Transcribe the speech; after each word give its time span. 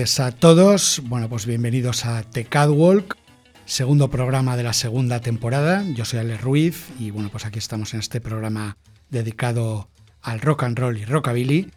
A 0.00 0.32
todos. 0.32 1.02
Bueno, 1.04 1.28
pues 1.28 1.44
bienvenidos 1.44 2.06
a 2.06 2.22
The 2.22 2.46
Catwalk, 2.46 3.18
segundo 3.66 4.08
programa 4.08 4.56
de 4.56 4.62
la 4.62 4.72
segunda 4.72 5.20
temporada. 5.20 5.84
Yo 5.94 6.06
soy 6.06 6.20
Alex 6.20 6.40
Ruiz 6.40 6.86
y 6.98 7.10
bueno, 7.10 7.28
pues 7.28 7.44
aquí 7.44 7.58
estamos 7.58 7.92
en 7.92 8.00
este 8.00 8.18
programa 8.18 8.78
dedicado 9.10 9.90
al 10.22 10.40
rock 10.40 10.62
and 10.62 10.78
roll 10.78 10.96
y 10.96 11.04
rockabilly. 11.04 11.70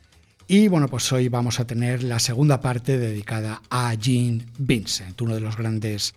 Y 0.48 0.70
bueno, 0.70 0.88
pues 0.88 1.12
hoy 1.12 1.28
vamos 1.28 1.60
a 1.60 1.68
tener 1.68 2.02
la 2.02 2.18
segunda 2.20 2.62
parte 2.62 2.98
dedicada 2.98 3.62
a 3.70 3.94
Gene 4.00 4.46
Vincent, 4.58 5.20
uno 5.22 5.36
de 5.36 5.42
los 5.42 5.58
grandes 5.58 6.16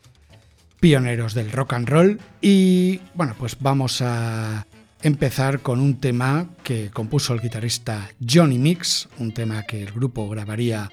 pioneros 0.78 1.34
del 1.34 1.50
rock 1.50 1.72
and 1.72 1.88
roll. 1.88 2.20
Y 2.40 3.00
bueno, 3.14 3.34
pues 3.36 3.56
vamos 3.58 4.00
a 4.00 4.64
empezar 5.02 5.58
con 5.58 5.80
un 5.80 5.98
tema 5.98 6.50
que 6.62 6.88
compuso 6.92 7.34
el 7.34 7.40
guitarrista 7.40 8.08
Johnny 8.24 8.58
Mix, 8.58 9.08
un 9.18 9.34
tema 9.34 9.64
que 9.64 9.82
el 9.82 9.90
grupo 9.90 10.28
grabaría 10.28 10.88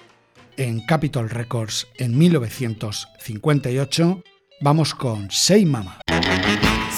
en 0.58 0.86
Capitol 0.86 1.30
Records 1.30 1.88
en 1.98 2.18
1958. 2.18 4.23
Vamos 4.62 4.94
con 4.94 5.32
Say 5.32 5.66
Mama. 5.66 6.00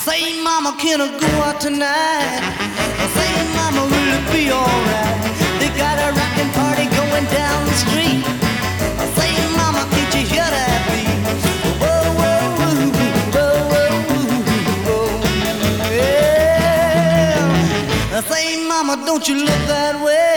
Say 0.05 0.41
mama? 0.43 0.75
They 5.59 5.69
got 5.77 5.99
a 5.99 6.11
rockin' 6.11 6.49
party 6.51 6.87
going 6.95 7.25
down 7.25 7.65
the 7.65 7.73
street. 7.73 8.23
Say 9.15 9.33
mama, 9.57 9.87
can't 9.91 10.15
you 10.15 10.25
hear 10.27 10.43
that 10.43 10.85
don't 19.05 19.27
you 19.27 19.35
look 19.35 19.67
that 19.67 20.03
way? 20.03 20.34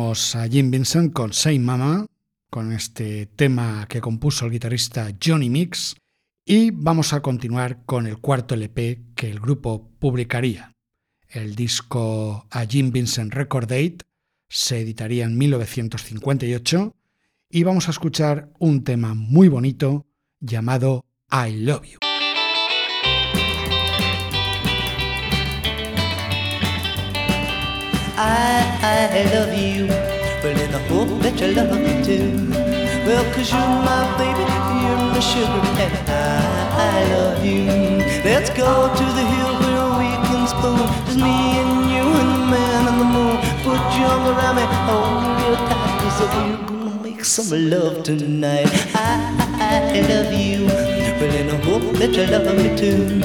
A 0.00 0.48
Jim 0.50 0.70
Vincent 0.70 1.12
con 1.12 1.34
Say 1.34 1.58
Mama, 1.58 2.06
con 2.48 2.72
este 2.72 3.26
tema 3.26 3.86
que 3.86 4.00
compuso 4.00 4.46
el 4.46 4.50
guitarrista 4.50 5.10
Johnny 5.22 5.50
Mix, 5.50 5.94
y 6.46 6.70
vamos 6.70 7.12
a 7.12 7.20
continuar 7.20 7.84
con 7.84 8.06
el 8.06 8.18
cuarto 8.18 8.54
LP 8.54 9.02
que 9.14 9.30
el 9.30 9.40
grupo 9.40 9.90
publicaría. 9.98 10.72
El 11.28 11.54
disco 11.54 12.46
A 12.50 12.64
Jim 12.64 12.90
Vincent 12.90 13.34
Record 13.34 13.68
Date 13.68 13.98
se 14.48 14.80
editaría 14.80 15.24
en 15.24 15.36
1958 15.36 16.96
y 17.50 17.62
vamos 17.62 17.88
a 17.88 17.90
escuchar 17.90 18.50
un 18.58 18.82
tema 18.84 19.12
muy 19.12 19.48
bonito 19.48 20.06
llamado 20.40 21.04
I 21.30 21.56
Love 21.56 21.84
You. 21.84 21.98
I 28.82 29.24
love 29.34 29.52
you. 29.52 29.86
Well, 30.42 30.58
in 30.58 30.72
the 30.72 30.78
hope 30.88 31.20
that 31.22 31.38
you 31.38 31.48
love 31.52 31.76
me 31.78 32.02
too. 32.02 32.48
Well, 33.04 33.24
cause 33.34 33.52
you're 33.52 33.60
my 33.60 34.08
baby, 34.16 34.40
you're 34.80 35.04
my 35.12 35.20
sugar, 35.20 35.60
and 35.84 36.08
I, 36.08 36.40
I 36.88 37.04
love 37.12 37.44
you. 37.44 37.66
Let's 38.24 38.48
go 38.50 38.88
to 38.88 39.04
the 39.04 39.24
hill 39.32 39.52
where 39.60 39.90
we 40.00 40.08
can 40.26 40.46
spoon. 40.48 40.80
Just 41.06 41.18
me 41.18 41.60
and 41.60 41.90
you 41.92 42.04
and 42.20 42.30
the 42.32 42.46
man 42.48 42.88
on 42.88 42.98
the 43.00 43.04
moon. 43.04 43.36
Put 43.64 43.82
your 44.00 44.08
arm 44.08 44.24
around 44.32 44.56
me, 44.56 44.64
hold 44.88 45.28
real 45.28 45.56
tight. 45.68 46.00
Cause 46.00 46.20
we're 46.20 46.66
gonna 46.66 47.02
make 47.02 47.24
some 47.24 47.70
love 47.70 48.02
tonight. 48.02 48.68
I, 48.94 49.92
I 49.92 50.00
love 50.08 50.32
you. 50.32 50.99
But 51.20 51.34
in 51.34 51.50
I 51.50 51.56
hope 51.66 51.82
that 51.98 52.14
you 52.16 52.24
love 52.32 52.56
me 52.56 52.74
too. 52.80 53.20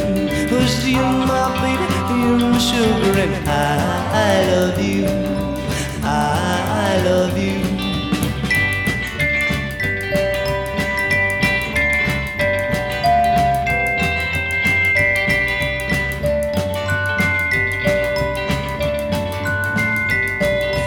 Cause 0.50 0.86
you're 0.86 1.02
my 1.02 1.48
baby, 1.64 1.88
you're 2.12 2.52
my 2.52 2.58
sugar 2.58 3.18
and 3.24 3.48
I, 3.48 3.56
I 4.12 4.52
love 4.52 4.84
you. 4.84 5.06
I, 6.04 6.92
I 6.92 7.04
love 7.08 7.38
you. 7.38 7.64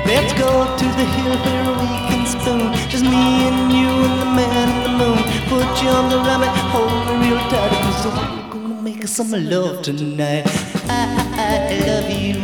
Let's 0.05 0.35
go 0.35 0.77
to 0.77 0.85
the 0.85 1.07
hill 1.17 1.37
where 1.45 1.73
we 1.81 1.91
can 2.11 2.27
spoon. 2.27 2.73
Just 2.91 3.05
me 3.05 3.49
and 3.49 3.73
you 3.73 3.89
and 3.89 4.21
the 4.21 4.27
man 4.27 4.69
in 4.77 4.83
the 4.85 4.93
moon. 5.01 5.19
Put 5.49 5.83
you 5.83 5.89
on 5.89 6.11
the 6.11 6.19
rabbit 6.19 6.58
hold 6.73 7.07
me 7.09 7.29
real 7.29 7.39
tight, 7.51 7.73
cause 7.85 8.07
we're 8.07 8.51
gonna 8.53 8.83
make 8.83 9.07
some 9.09 9.33
love 9.51 9.83
tonight. 9.83 10.45
I, 10.89 11.01
I, 11.37 11.79
love 11.87 12.11
you, 12.11 12.35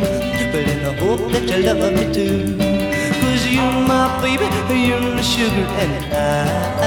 but 0.51 0.65
I 0.65 0.93
hope 1.01 1.31
that 1.31 1.45
you 1.49 1.59
love 1.67 1.93
me 1.97 2.05
too. 2.13 2.57
Cause 3.21 3.43
you're 3.55 3.79
my 3.91 4.05
baby, 4.21 4.47
you're 4.87 5.01
my 5.01 5.21
sugar, 5.21 5.67
and 5.81 6.13
I, 6.13 6.25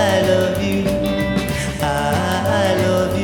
I 0.06 0.20
love 0.30 0.62
you. 0.62 0.82
I, 1.80 1.92
I 2.62 2.74
love 2.82 3.12
you. 3.12 3.17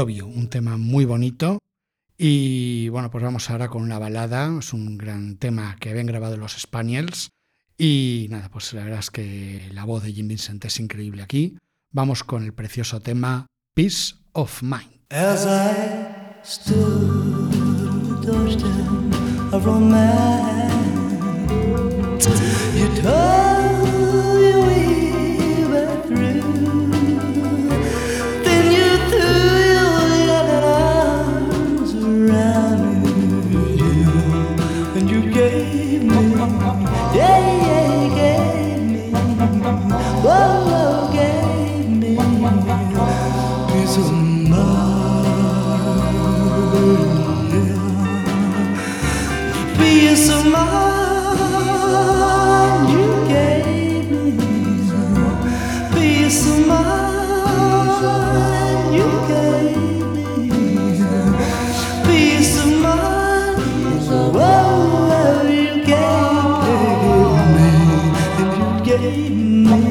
Love 0.00 0.22
un 0.24 0.48
tema 0.48 0.78
muy 0.78 1.04
bonito. 1.04 1.58
Y 2.16 2.88
bueno, 2.88 3.10
pues 3.10 3.22
vamos 3.22 3.50
ahora 3.50 3.68
con 3.68 3.82
una 3.82 3.98
balada. 3.98 4.50
Es 4.58 4.72
un 4.72 4.96
gran 4.96 5.36
tema 5.36 5.76
que 5.78 5.90
habían 5.90 6.06
grabado 6.06 6.38
los 6.38 6.52
Spaniels. 6.58 7.28
Y 7.76 8.26
nada, 8.30 8.48
pues 8.48 8.72
la 8.72 8.82
verdad 8.82 9.00
es 9.00 9.10
que 9.10 9.68
la 9.72 9.84
voz 9.84 10.02
de 10.02 10.14
Jim 10.14 10.26
Vincent 10.26 10.64
es 10.64 10.80
increíble 10.80 11.22
aquí. 11.22 11.58
Vamos 11.92 12.24
con 12.24 12.44
el 12.44 12.54
precioso 12.54 13.00
tema 13.00 13.46
Peace 13.74 14.14
of 14.32 14.62
Mind. 14.62 15.02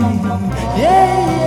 Yeah, 0.10 1.39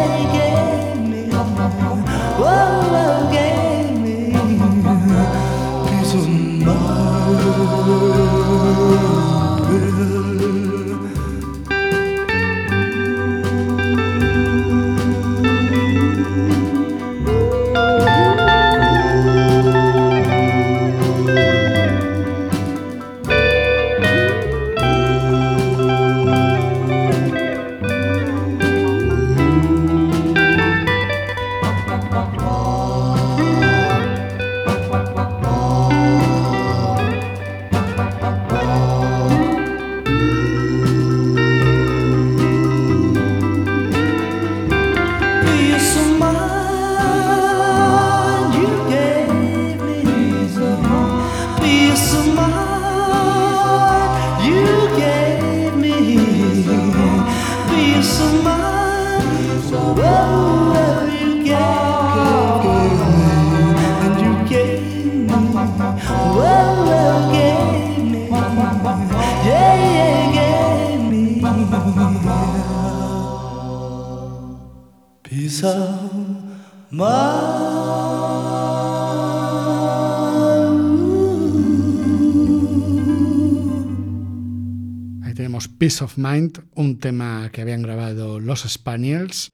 Peace 85.92 86.04
of 86.04 86.16
Mind, 86.16 86.64
un 86.74 86.98
tema 87.00 87.50
que 87.52 87.60
habían 87.60 87.82
grabado 87.82 88.40
los 88.40 88.62
Spaniels, 88.62 89.50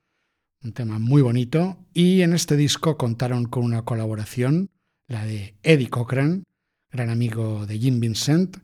un 0.62 0.72
tema 0.72 1.00
muy 1.00 1.20
bonito. 1.20 1.84
Y 1.92 2.22
en 2.22 2.32
este 2.32 2.56
disco 2.56 2.96
contaron 2.96 3.46
con 3.46 3.64
una 3.64 3.82
colaboración, 3.82 4.70
la 5.08 5.24
de 5.24 5.56
Eddie 5.64 5.90
Cochran, 5.90 6.44
gran 6.92 7.10
amigo 7.10 7.66
de 7.66 7.76
Jim 7.80 7.98
Vincent. 7.98 8.58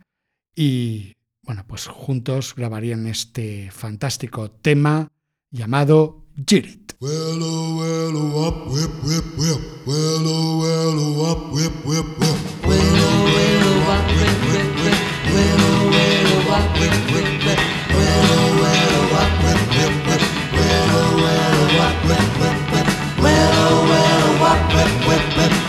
Y 0.55 1.15
bueno, 1.43 1.65
pues 1.67 1.89
juntos 1.89 2.55
grabarían 2.55 3.09
este 3.09 3.73
fantástico 3.73 4.53
tema 4.53 5.09
llamado 5.51 6.27
Jirit. 6.47 6.93
Well, 7.01 7.43
oh, 7.43 7.77
well, 7.77 8.17
oh, 8.17 8.47
up, 8.47 8.69
whip, 8.69 9.03
whip, 9.03 9.37
whip. 9.37 9.61
Well, 9.85 10.25
oh, 10.25 10.61
well, 10.61 10.97
oh, 10.97 11.33
up, 11.33 11.53
whip, 11.53 11.73
whip, 11.85 12.07
whip. 12.21 12.37
Well, 12.65 12.79
oh, 12.79 13.25
well, 13.35 13.67
oh, 13.67 13.91
up, 13.91 14.07
whip, 14.15 14.31
whip, 14.47 14.69
whip. 14.79 14.95
Well, 15.35 15.59
oh, 15.59 15.91
well, 15.91 16.27
oh, 16.31 16.55
up, 16.55 16.79
whip, 16.79 17.13
whip, 17.13 17.34
whip. 17.97 18.31
Oh, 18.31 18.63
oh, 18.63 19.05
whip, 19.15 19.63
whip, 19.77 19.95
whip. 20.07 20.23
Oh, 20.55 21.25
oh, 21.31 21.69
whip, 21.79 22.29
whip, 22.41 22.59
whip. 22.73 23.39
Oh, 23.57 23.89
well, 23.91 24.23
oh, 24.25 24.51
up, 24.51 24.61
whip, 24.75 24.93
whip, 25.09 25.25
whip. 25.37 25.53
Well, 25.53 25.64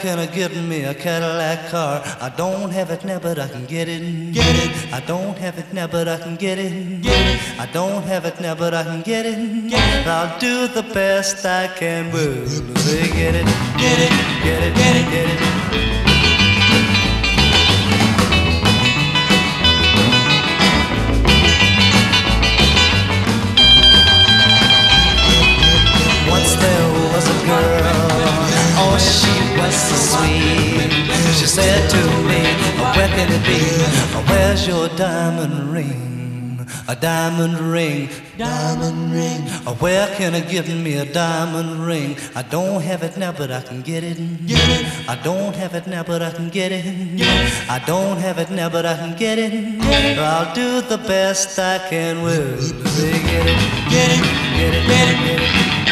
can 0.00 0.18
I 0.18 0.26
get 0.26 0.56
me 0.56 0.84
a 0.84 0.94
Cadillac 0.94 1.68
car? 1.70 2.02
I 2.20 2.30
don't 2.30 2.70
have 2.70 2.90
it 2.90 3.04
now, 3.04 3.18
but 3.18 3.38
I 3.38 3.48
can 3.48 3.66
get 3.66 3.86
it. 3.86 4.32
Get 4.32 4.56
it. 4.56 4.92
I 4.92 5.00
don't 5.00 5.36
have 5.36 5.58
it 5.58 5.72
now, 5.74 5.86
but 5.86 6.08
I 6.08 6.16
can 6.16 6.36
get 6.36 6.58
it. 6.58 7.02
Get 7.02 7.26
it. 7.34 7.60
I 7.60 7.66
don't 7.66 8.02
have 8.04 8.24
it 8.24 8.40
now, 8.40 8.54
but 8.54 8.72
I 8.72 8.82
can 8.82 9.02
get 9.02 9.26
it. 9.26 9.68
Get 9.68 10.00
it. 10.00 10.06
I'll 10.06 10.38
do 10.38 10.68
the 10.68 10.82
best 10.94 11.44
I 11.44 11.68
can. 11.68 12.10
Will 12.12 12.46
they 12.86 13.08
get 13.08 13.34
it? 13.34 13.44
Get 13.76 13.98
it. 14.06 14.12
Get 14.42 14.62
it. 14.62 14.74
Get 14.74 14.96
it. 14.96 15.06
Get 15.10 15.28
it. 15.28 15.40
Once 26.30 26.54
there 26.56 26.88
was 27.12 27.26
a 27.28 27.46
girl, 27.46 28.09
oh 28.80 28.96
she 28.98 29.34
was 29.58 29.74
so 29.74 29.96
sweet. 30.16 30.92
She 31.38 31.46
said 31.46 31.88
to 31.90 32.02
me, 32.28 32.40
oh, 32.80 32.92
where 32.96 33.08
can 33.08 33.28
it 33.32 33.44
be? 33.44 33.60
Oh, 34.16 34.24
where's 34.28 34.66
your 34.66 34.88
diamond 34.96 35.72
ring? 35.72 36.10
A 36.88 36.94
diamond 36.96 37.58
ring, 37.60 38.08
diamond 38.36 39.12
ring. 39.12 39.42
Oh, 39.66 39.76
where 39.80 40.06
can 40.16 40.34
I 40.34 40.40
get 40.40 40.68
me 40.68 40.96
a 40.96 41.04
diamond 41.04 41.84
ring? 41.86 42.16
I 42.34 42.42
don't 42.42 42.80
have 42.82 43.02
it 43.02 43.16
now, 43.16 43.32
but 43.32 43.50
I 43.50 43.60
can 43.60 43.82
get 43.82 44.02
it. 44.02 44.18
Get 44.46 44.68
it. 44.68 45.08
I 45.08 45.16
don't 45.22 45.54
have 45.56 45.74
it 45.74 45.86
now, 45.86 46.02
but 46.02 46.22
I 46.22 46.30
can 46.30 46.48
get 46.48 46.72
it. 46.72 46.84
Get 47.16 47.46
it. 47.46 47.70
I 47.70 47.78
don't 47.86 48.18
have 48.18 48.38
it 48.38 48.50
now, 48.50 48.68
but 48.68 48.86
I 48.86 48.96
can 48.96 49.16
get 49.16 49.38
it. 49.38 49.52
Get 49.80 50.04
it. 50.04 50.18
I'll 50.18 50.54
do 50.54 50.80
the 50.80 50.98
best 50.98 51.58
I 51.58 51.78
can. 51.90 52.22
Will 52.22 52.56
they 52.56 53.18
get 53.32 53.46
it? 53.46 53.60
Get 53.94 54.08
it. 54.14 54.22
Get 54.58 54.74
it. 54.74 54.86
Get 54.86 55.08
it. 55.08 55.18
Get 55.26 55.40
it. 55.40 55.89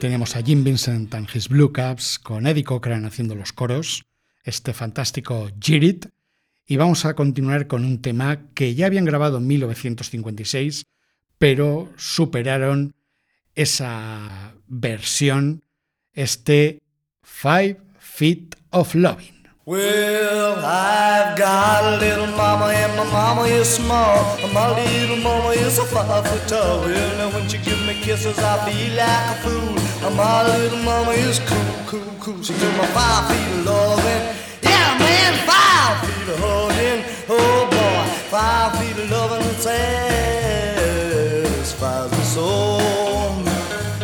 Teníamos 0.00 0.34
a 0.34 0.42
Jim 0.42 0.64
Vincent 0.64 1.14
and 1.14 1.28
His 1.32 1.48
Blue 1.48 1.72
Caps 1.72 2.18
con 2.18 2.46
Eddie 2.46 2.64
Cochran 2.64 3.04
haciendo 3.04 3.36
los 3.36 3.52
coros, 3.52 4.04
este 4.42 4.72
fantástico 4.72 5.48
Jirit, 5.60 6.06
y 6.66 6.76
vamos 6.76 7.04
a 7.04 7.14
continuar 7.14 7.68
con 7.68 7.84
un 7.84 8.00
tema 8.00 8.40
que 8.54 8.74
ya 8.74 8.86
habían 8.86 9.04
grabado 9.04 9.38
en 9.38 9.46
1956, 9.46 10.86
pero 11.38 11.92
superaron 11.96 12.94
esa 13.54 14.54
versión, 14.66 15.62
este 16.14 16.80
Five 17.22 17.78
Feet 17.98 18.56
of 18.70 18.94
Loving. 18.94 19.40
Well, 19.66 20.56
I've 20.64 21.36
got 21.38 21.84
a 21.84 21.96
little 21.98 22.26
mama 22.26 22.72
and 22.72 22.96
my 22.96 23.04
mama 23.12 23.42
is 23.42 23.68
small. 23.68 24.38
My 24.52 24.70
little 24.70 25.18
mama 25.18 25.50
is 25.50 25.78
a 25.78 25.84
five 25.84 26.26
foot 26.26 26.48
tall. 26.48 26.80
When 26.80 27.46
me 27.90 28.00
kisses, 28.02 28.38
I 28.38 28.56
feel 28.64 28.94
like 28.96 29.30
a 29.34 29.36
fool. 29.42 29.74
My 30.14 30.46
little 30.46 30.78
mama 30.78 31.12
is 31.12 31.38
cool, 31.40 31.74
cool, 31.86 32.12
cool. 32.20 32.42
She 32.42 32.52
give 32.54 32.74
me 32.78 32.86
five 32.94 33.28
feet 33.28 33.52
of 33.58 33.66
loving. 33.66 34.22
Yeah, 34.62 34.98
man, 34.98 35.32
five 35.50 36.00
feet 36.04 36.28
of 36.32 36.38
hugging. 36.44 37.02
Oh 37.28 37.66
boy, 37.74 38.02
five 38.30 38.70
feet 38.78 38.98
of 39.02 39.10
loving 39.10 39.42
that 39.46 39.58
satisfies 41.58 42.10
me 42.12 42.24
so. 42.36 42.48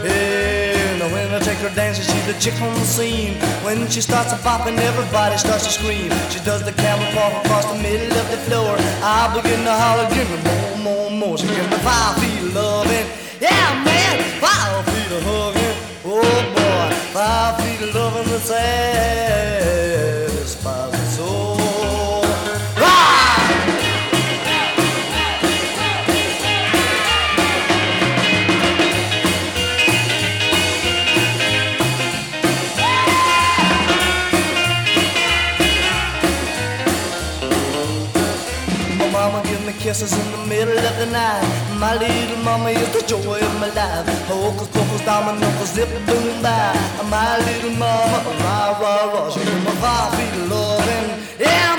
Hey, 0.02 0.96
now 0.98 1.08
when 1.14 1.28
I 1.34 1.38
take 1.40 1.58
her 1.58 1.74
dancing, 1.74 2.06
she's 2.10 2.26
the 2.26 2.36
chick 2.40 2.60
on 2.60 2.74
the 2.74 2.86
scene. 2.96 3.34
When 3.64 3.88
she 3.88 4.00
starts 4.00 4.32
a 4.32 4.36
popping, 4.38 4.78
everybody 4.78 5.36
starts 5.38 5.64
to 5.66 5.72
scream. 5.72 6.10
She 6.30 6.40
does 6.44 6.62
the 6.64 6.72
camel 6.72 7.08
walk 7.14 7.44
across 7.44 7.66
the 7.72 7.78
middle 7.78 8.16
of 8.18 8.30
the 8.30 8.38
floor. 8.46 8.76
I 9.02 9.32
begin 9.34 9.64
to 9.64 9.74
holler, 9.82 10.08
give 10.14 10.28
me 10.30 10.38
more, 10.48 10.76
more, 10.86 11.10
more. 11.10 11.38
She 11.38 11.46
give 11.46 11.70
me 11.70 11.78
five 11.78 12.16
feet 12.18 12.42
of 12.42 12.54
loving. 12.54 13.25
Yeah, 13.38 13.84
man, 13.84 14.40
five 14.40 14.84
feet 14.86 15.12
of 15.12 15.22
hugging. 15.22 15.76
Oh 16.06 16.42
boy, 16.54 16.90
five 17.12 17.56
feet 17.60 17.82
of 17.86 17.94
loving 17.94 18.28
that 18.32 18.40
satisfies 20.40 20.92
me 20.92 20.98
so. 21.16 21.30
Rah! 22.80 23.36
My 38.98 39.06
mama 39.12 39.42
give 39.46 39.62
me 39.66 39.72
kisses 39.74 40.12
in 40.18 40.30
the 40.32 40.38
middle 40.46 40.78
of 40.78 40.96
the 40.96 41.06
night. 41.12 41.65
My 41.78 41.94
little 41.98 42.38
mama 42.38 42.70
is 42.70 42.88
the 42.94 43.02
joy 43.06 43.38
of 43.38 43.60
my 43.60 43.68
life. 43.68 44.08
Hocus 44.28 44.68
pocus, 44.68 45.04
domino, 45.04 45.46
zip 45.66 45.88
boom 46.06 46.42
by. 46.42 46.72
My 47.10 47.36
little 47.44 47.70
mama, 47.70 48.24
rah 48.40 48.80
rah 48.80 49.12
rah, 49.12 49.30
she 49.30 49.40
give 49.40 49.64
me 49.64 49.72
five 49.82 50.14
feet 50.16 50.40
of 50.40 50.50
loving. 50.50 51.08
Yeah, 51.38 51.75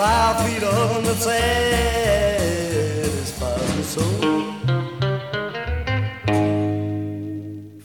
Five 0.00 0.44
feet. 0.44 0.64
Oh. 0.64 1.00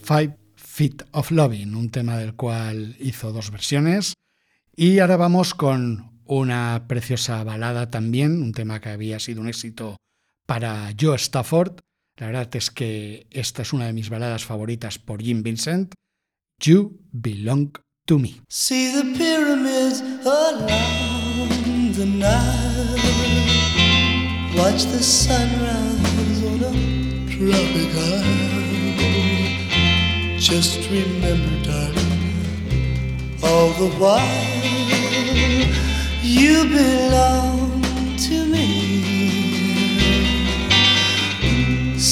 Five 0.02 0.36
Feet 0.56 1.02
of 1.12 1.30
Loving, 1.30 1.74
un 1.74 1.90
tema 1.90 2.16
del 2.16 2.34
cual 2.34 2.96
hizo 3.00 3.32
dos 3.32 3.50
versiones. 3.50 4.14
Y 4.74 4.98
ahora 5.00 5.16
vamos 5.16 5.54
con 5.54 6.20
una 6.24 6.84
preciosa 6.86 7.42
balada 7.44 7.90
también, 7.90 8.42
un 8.42 8.52
tema 8.52 8.80
que 8.80 8.90
había 8.90 9.18
sido 9.18 9.40
un 9.40 9.48
éxito 9.48 9.96
para 10.46 10.92
Joe 10.98 11.16
Stafford. 11.16 11.80
La 12.18 12.28
verdad 12.28 12.48
es 12.56 12.70
que 12.70 13.26
esta 13.30 13.60
es 13.60 13.74
una 13.74 13.86
de 13.86 13.92
mis 13.92 14.08
baladas 14.08 14.44
favoritas 14.44 14.98
por 14.98 15.22
Jim 15.22 15.42
Vincent. 15.42 15.92
You 16.62 16.98
Belong 17.12 17.72
to 18.06 18.18
Me. 18.18 18.40
See 18.48 18.90
the 18.90 19.02
pyramids 19.18 20.00
along 20.24 21.92
the 21.92 22.06
Nile. 22.06 22.96
Watch 24.56 24.84
the 24.86 25.02
sunrise 25.02 26.42
on 26.42 26.64
a 26.64 26.72
tropic 27.28 27.94
isle. 27.94 28.56
Just 30.38 30.88
remember, 30.90 31.68
darling, 31.68 32.32
all 33.42 33.72
the 33.72 33.90
while 33.98 34.22
you 36.22 36.64
belong 36.64 37.82
to 38.16 38.46
me. 38.46 38.85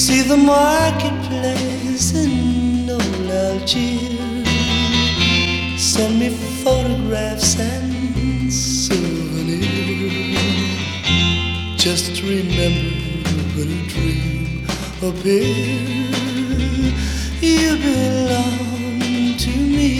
See 0.05 0.21
the 0.21 0.37
marketplace 0.37 2.13
in 2.13 2.87
old 2.87 3.31
Algiers. 3.31 4.47
Send 5.81 6.19
me 6.19 6.29
photographs 6.63 7.59
and 7.59 8.53
souvenirs. 8.53 9.65
Just 11.75 12.21
remember 12.21 13.31
when 13.55 13.67
a 13.71 13.81
dream 13.89 14.67
appears, 15.01 16.13
you 17.41 17.75
belong 17.89 19.37
to 19.39 19.53
me. 19.75 19.91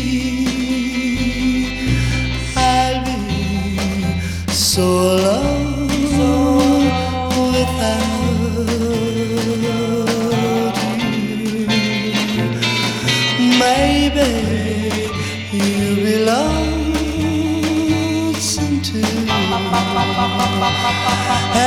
I'll 2.56 3.04
be 3.06 3.18
so 4.54 4.84
alone 4.84 5.55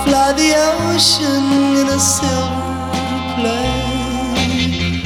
Fly 0.03 0.27
the 0.41 0.51
ocean 0.71 1.45
in 1.81 1.87
a 1.87 1.99
silver 1.99 2.91
plane. 3.35 5.03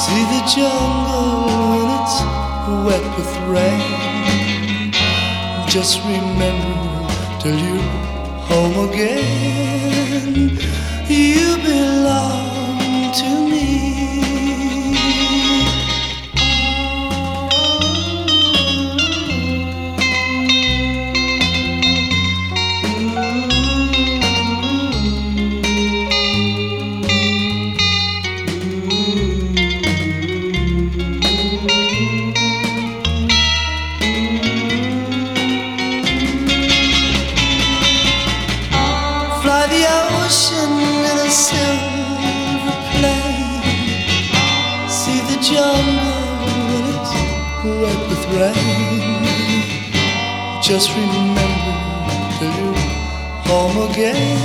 See 0.00 0.24
the 0.34 0.42
jungle 0.54 1.32
when 1.72 1.88
it's 1.98 2.16
wet 2.86 3.04
with 3.16 3.32
rain. 3.54 4.92
Just 5.68 5.94
remember 6.04 7.06
till 7.40 7.58
you're 7.66 7.92
home 8.48 8.76
again. 8.88 10.58
You 11.08 11.56
belong 11.62 12.29
Just 50.70 50.90
remember 50.94 51.42
till 52.38 52.54
you're 52.54 52.78
home 53.50 53.90
again. 53.90 54.38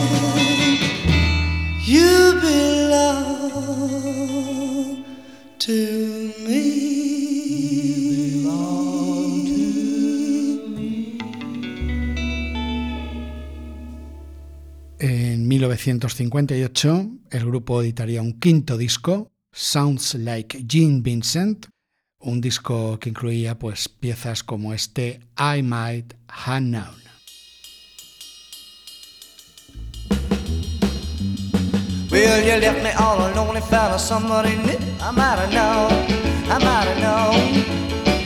You 1.86 2.34
belong 2.42 3.06
to 5.60 5.78
me. 6.48 6.96
En 14.98 15.48
1958, 15.48 17.20
el 17.30 17.46
grupo 17.46 17.84
editaría 17.84 18.24
un 18.24 18.40
quinto 18.40 18.78
disco, 18.80 19.32
Sounds 19.52 20.16
Like 20.16 20.66
Gene 20.68 21.02
Vincent, 21.04 21.68
un 22.26 22.42
disco 22.42 23.00
que 23.00 23.10
incluía 23.10 23.58
pues, 23.58 23.88
piezas 23.88 24.44
como 24.44 24.74
este 24.74 25.22
I 25.38 25.62
Might 25.62 26.14
Have 26.28 26.62
Known. 26.62 27.06
I 36.48 36.58
might. 36.60 36.86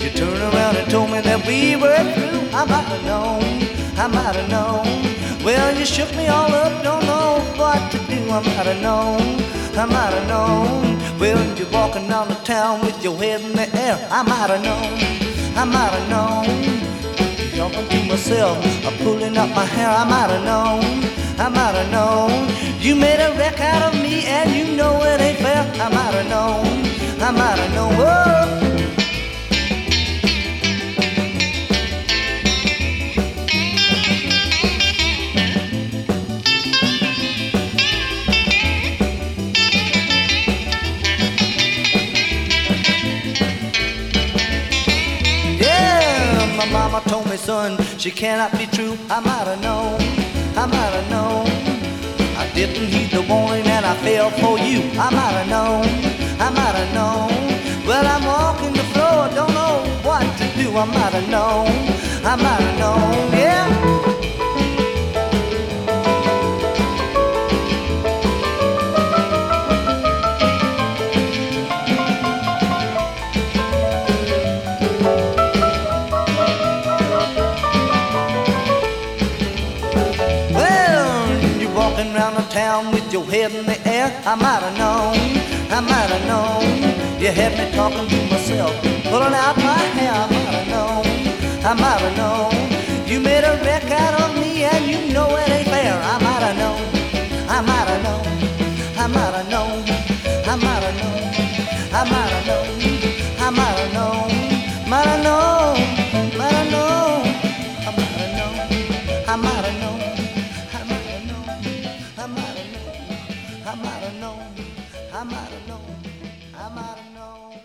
You 0.02 0.26
around 0.54 0.78
and 0.78 0.92
told 0.92 1.10
me 1.12 1.22
that 1.22 1.46
we 1.48 1.76
were 1.76 1.98
through. 2.14 2.40
I 2.54 2.66
might 2.66 2.86
have 2.86 3.04
known, 3.06 3.44
I 3.98 4.08
might 4.08 4.36
have 4.36 4.50
known. 4.50 5.19
Well, 5.50 5.76
you 5.76 5.84
shook 5.84 6.16
me 6.16 6.28
all 6.28 6.54
up, 6.54 6.84
don't 6.84 7.04
know 7.08 7.42
what 7.58 7.92
to 7.94 7.98
do. 8.06 8.22
I 8.30 8.40
might 8.40 8.68
have 8.70 8.82
known, 8.84 9.20
I 9.76 9.86
might 9.86 10.14
have 10.14 10.28
known. 10.28 11.00
Well, 11.18 11.42
you're 11.58 11.68
walking 11.72 12.08
down 12.08 12.28
the 12.28 12.36
town 12.36 12.82
with 12.82 13.04
your 13.04 13.18
head 13.18 13.42
in 13.42 13.54
the 13.54 13.68
air. 13.76 13.98
I 14.12 14.22
might 14.22 14.52
have 14.52 14.62
known, 14.62 14.94
I 15.58 15.66
might 15.66 15.92
have 15.98 16.08
known. 16.08 16.46
Jumping 17.56 17.90
to 17.90 18.00
myself, 18.08 18.64
I'm 18.86 18.96
pulling 19.00 19.36
up 19.38 19.50
my 19.56 19.66
hair. 19.66 19.90
I 19.90 20.06
might 20.06 20.30
have 20.30 20.46
known, 20.46 20.84
I 21.40 21.50
might 21.50 21.74
have 21.82 21.92
known. 21.98 22.30
You 22.80 22.94
made 22.96 23.20
a 23.20 23.36
wreck 23.36 23.60
out 23.60 23.82
of 23.92 24.00
me, 24.00 24.26
and 24.28 24.52
you 24.52 24.78
know 24.78 25.02
it 25.02 25.20
ain't 25.20 25.40
fair. 25.40 25.64
I 25.82 25.90
might 25.90 26.14
have 26.14 26.30
known, 26.30 26.68
I 27.24 27.32
might 27.32 27.58
have 27.58 27.74
known. 27.74 27.96
Whoa. 27.96 28.79
Mama 46.92 47.04
told 47.10 47.30
me, 47.30 47.38
son, 47.38 47.78
she 47.98 48.10
cannot 48.10 48.52
be 48.58 48.66
true. 48.66 48.98
I 49.10 49.20
might 49.20 49.48
have 49.48 49.62
known, 49.62 50.00
I 50.58 50.66
might 50.66 50.94
have 50.98 51.10
known. 51.10 51.46
I 52.38 52.50
didn't 52.54 52.88
heed 52.88 53.12
the 53.12 53.22
warning 53.22 53.68
and 53.68 53.86
I 53.86 53.96
fell 53.98 54.30
for 54.32 54.58
you. 54.58 54.80
I 54.98 55.10
might 55.12 55.36
have 55.40 55.50
known, 55.50 55.86
I 56.42 56.50
might 56.50 56.76
have 56.82 56.94
known. 56.94 57.86
Well, 57.88 58.06
I'm 58.06 58.26
walking 58.26 58.74
the 58.74 58.86
floor, 58.94 59.30
don't 59.36 59.54
know 59.54 59.78
what 60.04 60.26
to 60.40 60.46
do. 60.58 60.76
I 60.76 60.86
might 60.86 61.14
have 61.14 61.30
known, 61.30 61.68
I 62.26 62.36
might 62.36 62.62
have 62.68 62.80
known, 62.80 63.32
yeah. 63.34 63.99
Head 83.30 83.54
in 83.54 83.66
the 83.66 83.78
air. 83.88 84.08
I 84.26 84.36
might 84.36 84.62
have 84.66 84.78
known, 84.78 85.16
I 85.72 85.80
might 85.82 86.10
have 86.10 86.26
known. 86.26 87.22
You 87.22 87.30
had 87.30 87.54
me 87.58 87.66
talking 87.76 88.08
to 88.08 88.20
myself, 88.30 88.74
pulling 89.06 89.34
out 89.34 89.56
my 89.58 89.82
hair. 89.98 90.14
I 90.14 90.26
might 90.34 90.54
have 90.58 90.68
known, 90.74 91.06
I 91.64 91.74
might 91.74 92.02
have 92.02 92.18
known. 92.18 93.08
You 93.08 93.20
made 93.20 93.44
a 93.44 93.54
wreck 93.64 93.86
out 93.92 94.22
of 94.22 94.36
me, 94.36 94.64
and 94.64 94.86
you 94.86 95.14
know 95.14 95.28
it 95.38 95.50
ain't 95.50 95.68
fair. 95.68 95.94
I 95.94 96.18
might 96.26 96.44
have 96.48 96.58
known, 96.58 96.82
I 97.48 97.62
might 97.62 97.88
have 97.94 98.04
known, 98.04 98.26
I 98.98 99.08
might 99.08 99.34
have 99.38 99.50
known, 99.50 99.84
I 100.46 100.56
might 100.56 100.84
have 100.88 100.98
known, 101.02 101.22
I 101.94 102.04
might 102.10 102.32
have 102.34 102.46
known, 102.48 102.89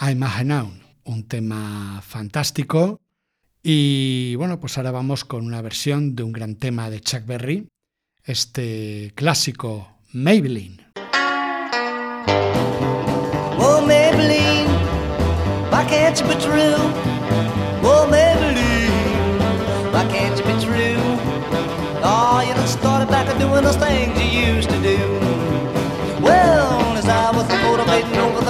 I'm 0.01 0.23
a 0.25 0.29
Hanoun, 0.29 0.83
un 1.05 1.23
tema 1.29 2.03
fantástico. 2.05 3.01
Y 3.63 4.35
bueno, 4.35 4.59
pues 4.59 4.77
ahora 4.77 4.91
vamos 4.91 5.25
con 5.25 5.47
una 5.47 5.63
versión 5.63 6.17
de 6.17 6.25
un 6.25 6.33
gran 6.33 6.57
tema 6.57 6.91
de 6.91 7.01
Chuck 7.01 7.25
Berry, 7.27 7.69
este 8.25 9.13
clásico 9.15 9.89
Maybelline. 10.13 10.85
Oh, 13.61 13.81
Maybelline, 13.87 14.67
why 15.71 15.85
can't 15.87 16.19
you 16.19 16.27
be 16.27 16.35
true? 16.35 16.75
Oh, 17.85 18.09
Maybelline, 18.11 19.93
why 19.93 20.05
can't 20.13 20.37
you 20.37 20.45
be 20.45 20.61
true? 20.61 20.99
Oh, 22.03 22.43
you 22.47 22.53
done 22.53 22.67
started 22.67 23.09
back 23.09 23.29
to 23.33 23.39
doing 23.39 23.63
those 23.63 23.77
things 23.77 24.19
you 24.21 24.57
used 24.57 24.64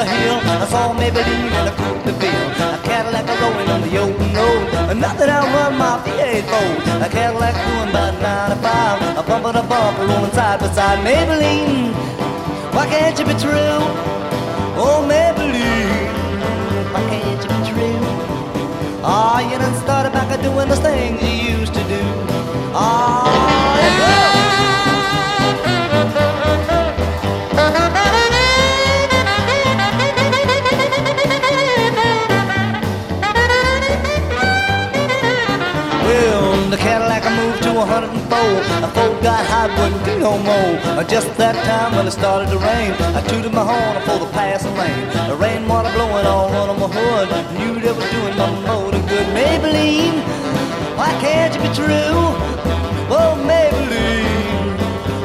hill, 0.06 0.38
I 0.44 0.66
saw 0.66 0.92
Maybellene 0.94 1.52
in 1.58 1.68
a 1.68 1.74
Coupe 1.78 2.04
de 2.04 2.12
Ville. 2.12 2.50
A 2.76 2.78
Cadillac 2.84 3.26
a 3.28 3.34
rolling 3.40 3.68
on 3.68 3.80
the 3.82 3.92
open 3.98 4.28
road. 4.34 4.96
Nothing 4.96 5.28
I 5.28 5.40
run 5.54 5.76
my 5.78 5.98
V8 6.04 6.44
fold. 6.50 7.02
A 7.02 7.08
Cadillac 7.08 7.54
doing 7.66 7.90
about 7.90 8.14
95. 8.22 9.18
A 9.18 9.22
bumper 9.22 9.52
to 9.52 9.62
bumper 9.62 10.06
rolling 10.06 10.32
side 10.32 10.60
by 10.60 10.68
side. 10.72 10.98
Maybellene, 11.04 11.92
why 12.74 12.86
can't 12.86 13.18
you 13.18 13.24
be 13.24 13.34
true? 13.34 13.80
Oh, 14.76 15.04
Maybellene, 15.08 16.12
why 16.92 17.02
can't 17.10 17.42
you 17.42 17.48
be 17.52 17.58
true? 17.70 18.00
Ah, 19.02 19.40
you 19.40 19.58
done 19.58 19.74
started 19.82 20.12
back 20.12 20.30
at 20.30 20.40
doing 20.42 20.68
those 20.68 20.80
things 20.80 21.20
you 21.22 21.58
used 21.58 21.74
to 21.74 21.82
do. 21.84 22.00
Ah, 22.72 23.76
yeah. 23.98 24.24
104. 38.44 38.85
A 38.87 38.88
Ford 38.94 39.22
got 39.22 39.44
hot, 39.46 39.70
wouldn't 39.78 40.04
do 40.04 40.18
no 40.18 40.38
more. 40.38 40.72
Uh, 40.98 41.04
Just 41.04 41.28
that 41.38 41.57
time 41.64 41.96
when 41.96 42.07
it 42.07 42.12
started 42.12 42.48
to 42.50 42.59
rain, 42.59 42.92
I 43.16 43.20
tooted 43.28 43.52
my 43.52 43.64
horn 43.64 43.96
for 44.07 44.18
the 44.24 44.30
passing 44.33 44.74
lane. 44.76 45.07
The 45.28 45.37
rainwater 45.37 45.92
blowing 45.92 46.26
all 46.26 46.50
on 46.52 46.78
my 46.80 46.88
hood. 46.88 47.28
Knew 47.59 47.80
they 47.80 47.92
was 47.92 48.09
doing 48.11 48.37
my 48.37 48.50
motor 48.68 49.00
good. 49.09 49.26
Maybellene, 49.37 50.20
why 50.98 51.11
can't 51.24 51.54
you 51.54 51.61
be 51.62 51.70
true? 51.74 52.16
Oh, 53.16 53.33
Maybellene, 53.48 54.76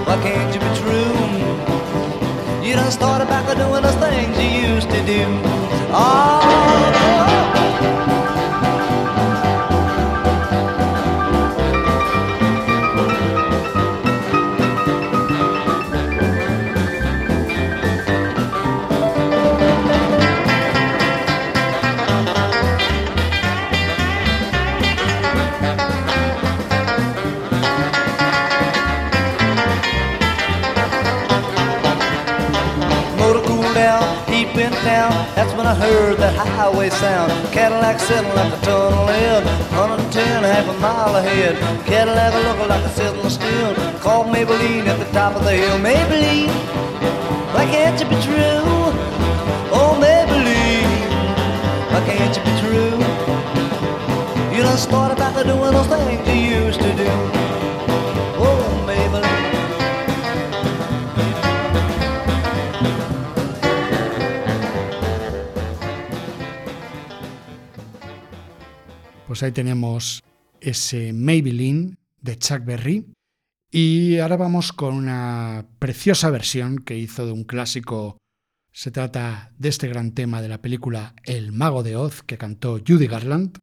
why 0.07 0.15
can't 0.23 0.53
you 0.53 0.59
be 0.61 0.71
true? 0.81 1.17
You 2.65 2.75
done 2.75 2.91
started 2.91 3.27
back 3.27 3.45
doing 3.57 3.83
those 3.83 3.95
things 3.95 4.37
you 4.37 4.49
used 4.75 4.89
to 4.89 5.01
do. 5.05 5.23
Oh, 5.91 7.28
highway 36.47 36.89
sound. 36.89 37.31
Cadillac 37.51 37.99
sitting 37.99 38.33
like 38.35 38.53
a 38.53 38.61
tunnel 38.65 39.07
head, 39.07 39.43
110 39.71 40.43
half 40.43 40.67
a 40.67 40.73
mile 40.79 41.15
ahead. 41.15 41.55
Cadillac 41.85 42.33
looking 42.33 42.69
like 42.69 42.83
a 42.85 42.89
sitting 42.89 43.29
still. 43.29 43.75
Called 43.99 44.27
Maybellene 44.27 44.87
at 44.87 44.99
the 44.99 45.11
top 45.11 45.35
of 45.35 45.43
the 45.43 45.51
hill. 45.51 45.77
Maybellene, 45.79 46.49
why 47.53 47.65
can't 47.65 47.99
you 47.99 48.07
be 48.07 48.19
true? 48.21 48.63
Oh, 49.71 49.97
Maybellene, 49.99 51.11
why 51.91 52.01
can't 52.05 52.35
you 52.35 52.43
be 52.43 52.53
true? 52.63 52.95
You 54.55 54.63
done 54.63 54.77
started 54.77 55.17
back 55.17 55.35
to 55.35 55.43
doing 55.43 55.71
those 55.71 55.87
things 55.87 56.27
you 56.27 56.65
used 56.65 56.79
to 56.81 56.95
do. 56.95 57.48
Pues 69.29 69.43
ahí 69.43 69.51
tenemos 69.51 70.23
ese 70.59 71.13
Maybelline 71.13 71.99
de 72.19 72.39
Chuck 72.39 72.65
Berry. 72.65 73.13
Y 73.69 74.17
ahora 74.17 74.37
vamos 74.37 74.73
con 74.73 74.95
una 74.95 75.67
preciosa 75.77 76.31
versión 76.31 76.79
que 76.79 76.97
hizo 76.97 77.27
de 77.27 77.33
un 77.33 77.43
clásico. 77.43 78.17
Se 78.71 78.89
trata 78.89 79.53
de 79.59 79.69
este 79.69 79.87
gran 79.87 80.15
tema 80.15 80.41
de 80.41 80.49
la 80.49 80.63
película 80.63 81.13
El 81.23 81.51
Mago 81.51 81.83
de 81.83 81.95
Oz 81.95 82.23
que 82.23 82.39
cantó 82.39 82.79
Judy 82.79 83.05
Garland. 83.05 83.59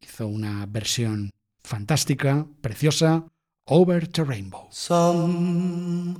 Hizo 0.00 0.26
una 0.26 0.64
versión 0.64 1.28
fantástica, 1.62 2.46
preciosa, 2.62 3.26
Over 3.66 4.08
the 4.08 4.24
Rainbow. 4.24 4.68
Somewhere 4.70 6.16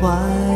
怀。 0.00 0.55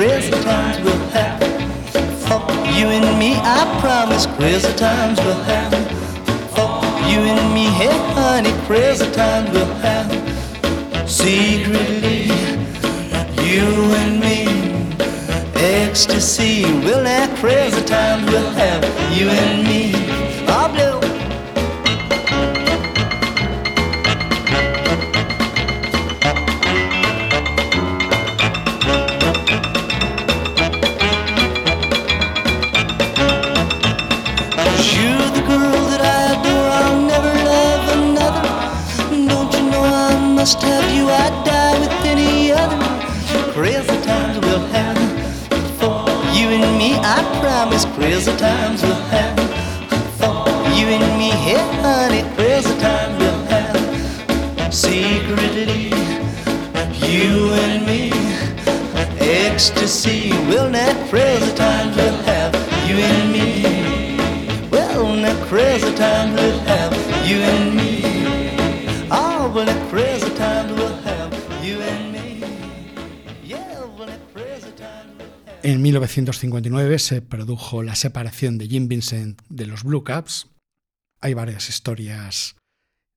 Crazy 0.00 0.30
times 0.30 0.80
we'll 0.80 1.08
have. 1.10 1.42
You 2.74 2.86
and 2.86 3.18
me, 3.18 3.34
I 3.34 3.78
promise 3.82 4.24
crazy 4.24 4.72
times 4.78 5.18
we'll 5.20 5.42
have. 5.42 5.74
You 7.06 7.18
and 7.18 7.52
me, 7.52 7.66
hey 7.66 7.92
honey, 8.14 8.52
crazy 8.64 9.10
times 9.12 9.50
we'll 9.50 9.74
have. 9.84 10.08
Secretly, 11.06 12.32
you 13.44 13.66
and 14.00 14.20
me, 14.20 14.46
ecstasy. 15.56 16.62
will 16.82 17.02
now 17.02 17.36
crazy 17.36 17.84
times 17.84 18.24
we'll 18.30 18.52
have. 18.52 18.82
You 19.14 19.28
and 19.28 19.68
me, 19.68 19.92
oh 20.48 20.70
blue. 20.72 20.89
1959 76.00 76.98
se 76.98 77.20
produjo 77.20 77.82
la 77.82 77.94
separación 77.94 78.56
de 78.56 78.68
Jim 78.68 78.88
Vincent 78.88 79.42
de 79.50 79.66
los 79.66 79.84
Blue 79.84 80.02
Caps. 80.02 80.46
Hay 81.20 81.34
varias 81.34 81.68
historias 81.68 82.56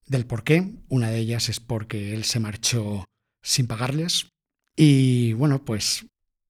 del 0.06 0.26
por 0.26 0.44
qué. 0.44 0.74
Una 0.90 1.10
de 1.10 1.20
ellas 1.20 1.48
es 1.48 1.62
porque 1.62 2.14
él 2.14 2.26
se 2.26 2.42
marchó 2.42 3.06
sin 3.42 3.68
pagarles 3.68 4.28
y, 4.76 5.32
bueno, 5.34 5.64
pues 5.64 6.06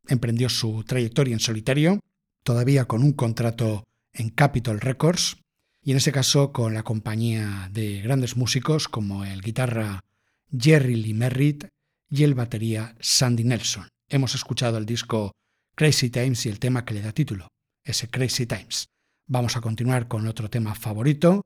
emprendió 0.08 0.50
su 0.50 0.84
trayectoria 0.84 1.34
en 1.34 1.39
solitario, 1.39 2.00
todavía 2.43 2.86
con 2.86 3.04
un 3.04 3.13
contrato 3.13 3.84
en 4.12 4.30
Capitol 4.30 4.82
Records 4.82 5.38
y 5.84 5.91
en 5.91 5.98
ese 5.98 6.12
caso 6.12 6.52
con 6.52 6.74
la 6.74 6.82
compañía 6.82 7.69
de 7.72 8.02
grandes 8.02 8.38
músicos 8.38 8.88
como 8.88 9.24
el 9.24 9.41
guitarra 9.41 10.04
Jerry 10.52 10.96
Lee 10.96 11.13
Merritt 11.13 11.67
y 12.10 12.24
el 12.24 12.34
batería 12.34 12.96
Sandy 13.00 13.43
Nelson. 13.43 13.88
Hemos 14.10 14.34
escuchado 14.34 14.80
el 14.80 14.88
disco 14.88 15.32
Crazy 15.75 16.09
Times 16.09 16.45
y 16.45 16.49
el 16.49 16.59
tema 16.59 16.86
que 16.86 16.93
le 16.93 17.01
da 17.01 17.12
título, 17.12 17.47
ese 17.83 18.07
Crazy 18.07 18.45
Times. 18.45 18.86
Vamos 19.27 19.57
a 19.57 19.62
continuar 19.62 20.07
con 20.07 20.27
otro 20.27 20.49
tema 20.49 20.75
favorito, 20.75 21.41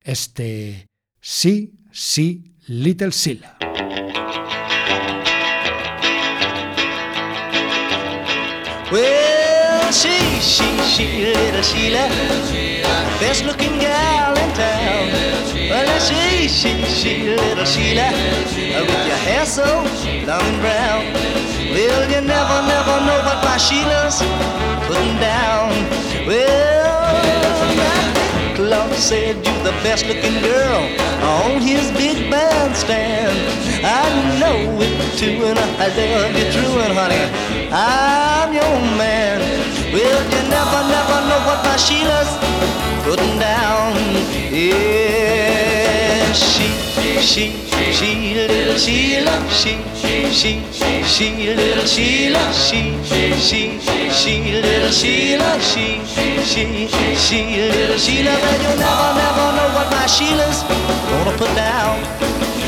este 0.00 0.86
Sí, 1.20 1.74
sí, 1.90 2.54
Little 2.66 3.10
Silla. 3.12 3.56
Well, 8.90 9.92
she, 9.92 10.18
she, 10.40 10.78
she, 10.84 11.32
little 11.34 11.62
Sheila, 11.62 12.08
best 13.18 13.44
looking 13.44 13.78
gal 13.78 14.36
in 14.36 14.52
town. 14.54 15.08
Well, 15.70 16.00
she, 16.00 16.48
she, 16.48 16.84
she, 16.84 17.36
little 17.36 17.64
Sheila, 17.64 18.12
with 18.12 19.06
your 19.06 19.16
hair 19.16 19.46
so 19.46 19.64
long 20.26 20.42
and 20.42 20.60
brown. 20.60 21.31
Well, 21.92 22.08
you 22.08 22.22
never, 22.26 22.58
never 22.64 22.96
know 23.04 23.20
what 23.28 23.44
my 23.44 23.58
Sheila's 23.60 24.16
putting 24.88 25.16
down. 25.20 25.68
Well, 26.24 27.20
that 27.76 28.54
Clark 28.56 28.92
said 28.94 29.36
you're 29.44 29.62
the 29.62 29.76
best 29.84 30.06
looking 30.06 30.40
girl 30.40 30.88
on 31.20 31.60
his 31.60 31.92
big 31.92 32.30
bandstand. 32.30 33.36
I 33.84 34.08
know 34.40 34.80
it 34.80 34.96
too, 35.20 35.44
and 35.44 35.58
I 35.58 35.88
love 35.92 36.32
you 36.32 36.48
true, 36.48 36.80
and 36.80 36.96
honey, 36.96 37.28
I'm 37.68 38.54
your 38.56 38.76
man. 38.96 39.40
Well, 39.92 40.20
you 40.32 40.42
never, 40.48 40.80
never 40.96 41.18
know 41.28 41.40
what 41.44 41.60
my 41.60 41.76
Sheila's 41.76 42.32
putting 43.04 43.36
down. 43.38 43.92
Yeah, 44.48 46.11
she, 46.34 46.68
she, 47.20 47.92
she, 47.92 48.34
little 48.34 48.78
Sheila, 48.78 49.36
she, 49.50 49.76
she, 50.32 50.60
she, 51.04 51.54
little 51.54 51.84
Sheila, 51.84 52.52
she, 52.52 52.96
she, 53.04 53.78
she, 54.10 54.60
little 54.60 54.90
Sheila, 54.90 55.60
she, 55.60 56.00
she, 56.06 56.42
she, 56.44 56.88
she, 57.16 57.70
little 57.70 57.98
Sheila. 57.98 58.32
But 58.32 58.62
you'll 58.62 58.78
never, 58.78 59.14
never 59.14 59.48
know 59.56 59.68
what 59.74 59.90
my 59.90 60.06
Sheila's 60.06 60.62
gonna 60.62 61.36
put 61.36 61.54
down. 61.54 62.61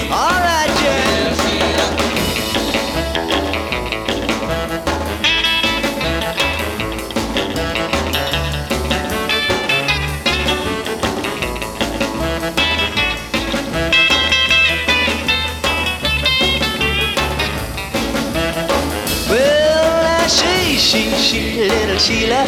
Sheila, 22.04 22.44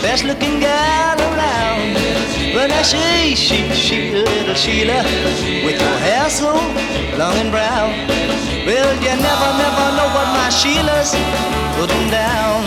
best 0.00 0.24
looking 0.24 0.58
gal 0.58 1.20
around. 1.20 1.92
Well, 2.54 2.66
now 2.66 2.80
she, 2.80 3.34
she, 3.34 3.68
she, 3.74 4.10
little 4.10 4.54
Sheila, 4.54 5.02
with 5.66 5.78
your 5.78 5.98
hair 5.98 6.30
so 6.30 6.54
long 7.18 7.36
and 7.36 7.50
brown. 7.50 7.90
Well, 8.64 8.94
you 9.04 9.14
never, 9.20 9.50
never 9.60 9.86
know 9.98 10.08
what 10.16 10.28
my 10.32 10.48
Sheila's 10.48 11.12
putting 11.76 12.08
down. 12.08 12.64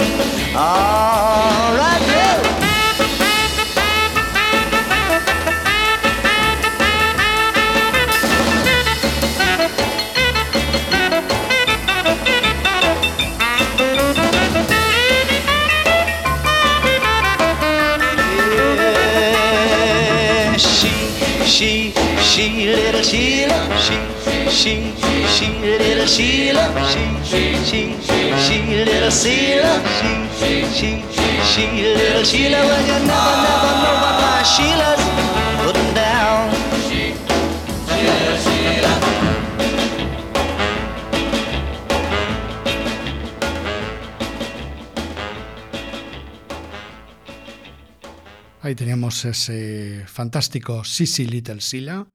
All 0.55 1.73
right, 1.73 2.01
yeah. 2.13 2.60
she, 27.65 27.95
she, 28.01 28.85
little 28.85 29.11
Sheila, 29.11 29.81
she, 29.97 30.11
she, 30.37 30.65
she, 30.73 31.03
she, 31.51 31.65
little 31.95 32.23
Sheila, 32.23 32.57
well 32.57 32.81
you 32.81 32.99
never, 33.05 33.35
never 33.45 33.73
know 33.81 33.95
what 34.03 34.15
my 34.21 34.43
Sheila's 34.43 35.03
putting 35.63 35.87
em 35.87 35.93
down. 35.93 36.51
She, 36.87 37.13
little 37.87 38.51
Ahí 48.63 48.75
teníamos 48.75 49.25
ese 49.25 50.05
fantástico 50.07 50.83
Sissy 50.83 51.25
Little 51.25 51.59
Sheila. 51.59 52.07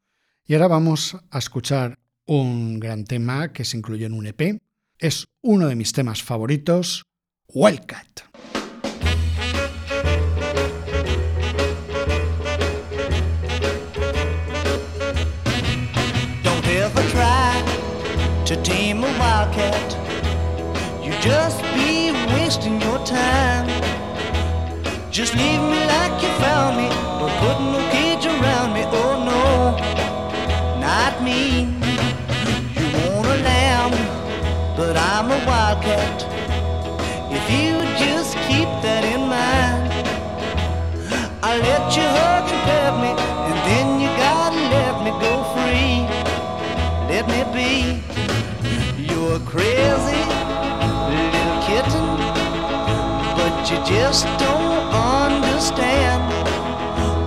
Y 0.46 0.54
ahora 0.54 0.68
vamos 0.68 1.16
a 1.30 1.38
escuchar 1.38 1.98
un 2.24 2.78
gran 2.78 3.04
tema 3.04 3.52
que 3.52 3.64
se 3.64 3.76
incluyó 3.76 4.06
en 4.06 4.12
un 4.12 4.26
EP 4.26 4.60
es 4.98 5.26
uno 5.42 5.68
de 5.68 5.76
mis 5.76 5.92
temas 5.92 6.22
favoritos, 6.22 7.02
Wildcat. 7.52 8.22
Don't 16.42 16.66
ever 16.66 17.02
try 17.10 17.62
to 18.46 18.56
tame 18.62 19.04
a 19.04 19.18
wildcat. 19.18 19.96
You 21.04 21.12
just 21.20 21.60
be 21.74 22.12
wasting 22.32 22.80
your 22.80 22.98
time. 23.04 23.68
Just 25.10 25.34
leave 25.34 25.60
me 25.60 25.84
like 25.86 26.22
you 26.22 26.30
found 26.40 26.78
me. 26.78 26.88
Don't 27.18 27.36
put 27.44 27.85
you 37.50 37.78
just 37.98 38.34
keep 38.48 38.68
that 38.82 39.04
in 39.04 39.22
mind, 39.28 39.92
I'll 41.42 41.60
let 41.60 41.96
you 41.96 42.02
hug 42.02 42.44
and 42.50 42.62
pet 42.66 42.92
me, 43.02 43.10
and 43.48 43.58
then 43.68 43.86
you 44.00 44.08
gotta 44.18 44.60
let 44.76 44.94
me 45.04 45.10
go 45.22 45.32
free. 45.54 46.06
Let 47.10 47.24
me 47.32 47.40
be. 47.54 48.02
You're 49.08 49.38
crazy 49.40 50.22
little 51.12 51.58
kitten, 51.68 52.06
but 53.38 53.54
you 53.70 53.78
just 53.86 54.24
don't 54.38 54.84
understand. 54.92 56.22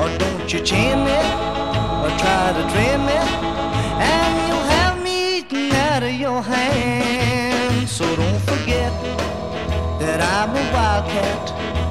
Or 0.02 0.10
don't 0.18 0.52
you 0.52 0.60
chain 0.62 0.98
me, 1.06 1.20
or 2.04 2.12
try 2.20 2.52
to 2.58 2.64
train 2.74 3.00
me, 3.06 3.20
and 4.04 4.32
you'll 4.48 4.70
have 4.76 5.02
me 5.02 5.40
eaten 5.40 5.72
out 5.72 6.04
of 6.04 6.14
your 6.14 6.42
hand. 6.42 7.88
So 7.88 8.06
don't 8.16 8.29
that 10.00 10.22
I'm 10.22 10.52
a 10.52 10.64
wildcat, 10.72 11.89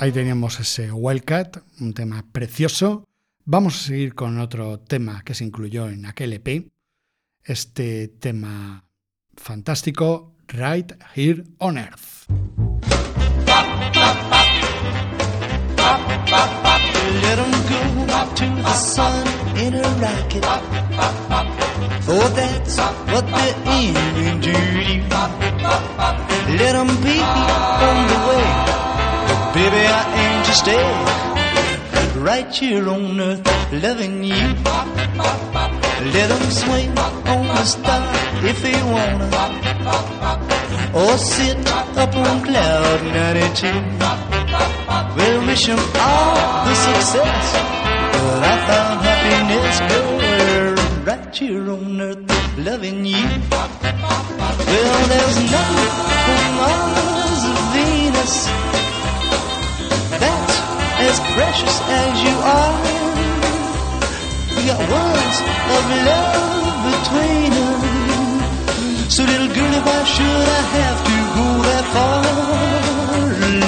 Ahí 0.00 0.12
teníamos 0.12 0.58
ese 0.58 0.90
Wildcat, 0.90 1.58
un 1.78 1.92
tema 1.92 2.24
precioso. 2.32 3.06
Vamos 3.44 3.76
a 3.76 3.88
seguir 3.88 4.14
con 4.14 4.38
otro 4.38 4.80
tema 4.80 5.20
que 5.26 5.34
se 5.34 5.44
incluyó 5.44 5.90
en 5.90 6.06
aquel 6.06 6.32
EP. 6.32 6.70
Este 7.44 8.08
tema 8.08 8.86
fantástico, 9.36 10.36
Right 10.48 10.94
Here 11.14 11.44
on 11.58 11.76
Earth. 11.76 12.30
Let 17.20 17.38
'em 17.38 17.50
go 17.68 17.80
to 18.36 18.46
the 18.62 18.74
sun 18.74 19.26
in 19.58 19.74
a 19.74 19.82
rocket. 20.00 20.46
For 22.06 22.26
that's 22.34 22.78
what 23.12 23.26
they're 23.26 23.54
aiming 23.66 24.40
to 24.40 24.48
do. 24.48 24.56
Let 26.56 26.74
'em 26.74 26.88
be 27.02 27.20
on 27.20 28.06
the 28.08 28.16
way. 28.30 28.89
Baby, 29.52 29.82
I 29.82 30.02
aim 30.22 30.44
to 30.46 30.54
stay 30.54 30.84
right 32.20 32.54
here 32.54 32.88
on 32.88 33.20
earth, 33.20 33.42
loving 33.72 34.22
you. 34.22 34.46
Let 36.14 36.14
Let 36.14 36.30
'em 36.30 36.50
swing 36.52 36.90
on 37.34 37.46
the 37.48 37.64
star 37.64 38.02
if 38.50 38.62
they 38.62 38.80
wanna. 38.94 39.28
Or 40.94 41.18
sit 41.18 41.58
up 41.98 42.14
on 42.14 42.44
cloud 42.46 43.00
92. 43.12 43.82
We'll 45.16 45.42
wish 45.46 45.68
'em 45.68 45.82
all 45.98 46.64
the 46.66 46.74
success. 46.86 47.46
But 48.12 48.42
I 48.52 48.56
found 48.68 48.96
happiness, 49.08 49.76
girl, 49.90 50.76
right 51.08 51.34
here 51.34 51.66
on 51.76 52.00
earth, 52.00 52.24
loving 52.56 53.04
you. 53.04 53.26
Well, 54.70 55.00
there's 55.12 55.38
nothing 55.56 56.54
on 56.70 56.82
Mars 56.98 57.42
or 57.50 57.58
Venus 57.74 58.69
as 61.08 61.18
precious 61.34 61.76
as 62.02 62.12
you 62.26 62.34
are. 62.56 62.76
We 64.54 64.60
got 64.70 64.80
words 64.94 65.38
of 65.74 65.84
love 66.10 66.76
between 66.90 67.52
us. 67.68 69.14
So 69.14 69.24
little 69.24 69.48
girlie, 69.56 69.82
why 69.88 70.00
should 70.04 70.48
I 70.60 70.62
have 70.78 70.98
to 71.08 71.16
go 71.36 71.46
that 71.68 71.84
far? 71.94 72.22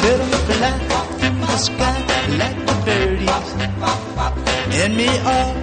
Let 0.04 0.20
'em 0.20 0.32
fly 0.48 0.74
the 1.50 1.58
sky 1.68 1.98
like 2.40 2.58
the 2.68 2.76
birdies. 2.86 3.48
And 4.82 4.96
may 4.96 5.14
all 5.34 5.54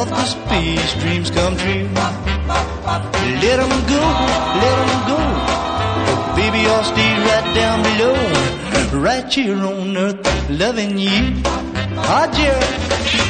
of 0.00 0.06
the 0.10 0.26
space 0.34 0.92
dreams 1.02 1.30
come 1.30 1.56
true. 1.56 1.88
Let 3.44 3.58
'em 3.64 3.74
go, 3.92 4.04
let 4.62 4.76
'em 4.84 4.92
go. 5.10 5.20
Baby, 6.36 6.60
I'll 6.72 6.84
stay 6.92 7.12
right 7.28 7.48
down 7.54 7.82
below. 7.88 8.63
Right 8.94 9.30
here 9.32 9.56
on 9.56 9.96
earth, 9.96 10.50
loving 10.50 10.98
you. 10.98 11.42
Ah, 11.96 12.30
Jerry. 12.32 13.23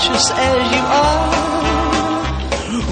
Precious 0.00 0.30
as 0.30 0.72
you 0.74 0.82
are. 1.02 1.28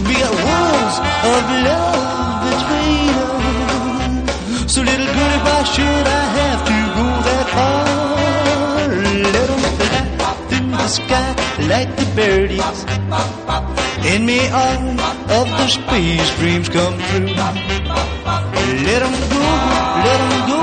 We 0.07 0.15
got 0.23 0.35
worlds 0.47 0.97
of 1.33 1.43
love 1.69 2.37
between 2.49 3.15
us. 3.25 4.73
So 4.73 4.79
little 4.83 5.07
girl, 5.17 5.39
why 5.47 5.63
should 5.75 6.07
I 6.07 6.25
have 6.39 6.61
to 6.71 6.79
go 6.99 7.07
that 7.29 7.47
far? 7.55 7.85
Let 9.35 9.49
'em 9.55 9.63
fly 9.79 10.01
through 10.49 10.71
the 10.83 10.89
sky 10.99 11.31
like 11.73 11.91
the 11.97 12.07
birdies. 12.19 12.79
And 14.11 14.27
may 14.27 14.45
all 14.63 14.85
of 15.41 15.47
the 15.59 15.69
space 15.79 16.31
dreams 16.39 16.69
come 16.69 16.97
true. 17.09 17.33
Let 18.89 19.01
'em 19.07 19.17
go, 19.33 19.45
let 20.07 20.21
'em 20.27 20.37
go. 20.53 20.63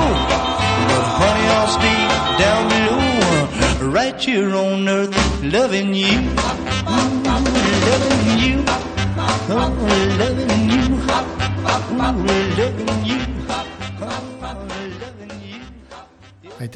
But 0.88 1.06
honey, 1.18 1.46
I'll 1.56 1.72
stay 1.78 2.00
down 2.42 2.62
below, 2.72 3.00
right 3.98 4.18
here 4.26 4.52
on 4.54 4.88
earth, 4.88 5.14
loving 5.42 5.90
you. 5.94 6.05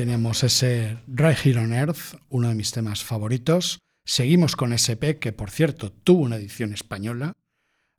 Teníamos 0.01 0.43
ese 0.45 0.97
Right 1.09 1.37
Here 1.45 1.61
on 1.61 1.75
Earth, 1.75 2.15
uno 2.31 2.49
de 2.49 2.55
mis 2.55 2.71
temas 2.73 3.05
favoritos. 3.05 3.81
Seguimos 4.03 4.57
con 4.57 4.73
SP, 4.73 5.21
que 5.21 5.35
por 5.35 5.51
cierto 5.51 5.93
tuvo 5.93 6.23
una 6.23 6.37
edición 6.37 6.73
española. 6.73 7.35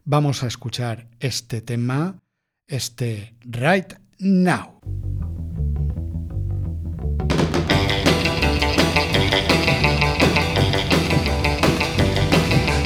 Vamos 0.03 0.41
a 0.41 0.47
escuchar 0.47 1.11
este 1.19 1.61
tema, 1.61 2.19
este 2.65 3.35
Right 3.41 3.93
Now. 4.17 4.79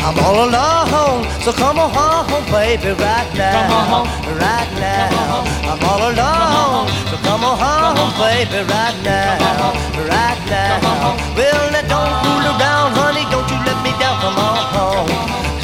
I'm 0.06 0.14
all 0.22 0.38
alone, 0.38 1.26
so 1.42 1.52
come 1.52 1.80
on 1.80 1.90
home, 1.90 2.46
baby, 2.54 2.94
right 2.94 3.30
now. 3.34 3.58
Come 3.58 3.74
on 3.74 3.86
home. 3.90 4.08
Right 4.38 4.70
now. 4.78 5.10
Come 5.10 5.18
on 5.18 5.28
home. 5.34 5.50
I'm 5.66 5.82
all 5.82 6.04
alone, 6.14 6.86
so 7.10 7.18
come 7.26 7.42
on 7.42 7.58
home, 7.58 8.14
baby, 8.22 8.62
right 8.70 8.98
now. 9.02 9.34
Come 9.42 9.50
on 9.50 9.58
home. 9.66 10.06
Right 10.06 10.42
now. 10.46 10.78
Come 10.78 10.94
on 10.94 10.98
home. 11.02 11.18
Well, 11.34 11.66
now 11.74 11.82
don't 11.90 12.14
fool 12.22 12.46
around, 12.54 12.94
honey, 13.02 13.26
don't 13.34 13.50
you 13.50 13.58
let 13.66 13.82
me 13.82 13.98
down. 13.98 14.22
Come 14.22 14.38
on 14.38 14.62
home, 14.78 15.10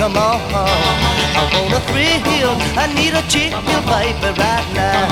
come 0.02 0.18
on 0.18 0.42
home. 0.50 0.90
I 1.38 1.46
want 1.54 1.78
a 1.78 1.82
thrill, 1.86 2.58
I 2.82 2.90
need 2.98 3.14
a 3.14 3.22
chill, 3.30 3.54
baby, 3.94 4.30
right 4.42 4.68
now. 4.74 5.06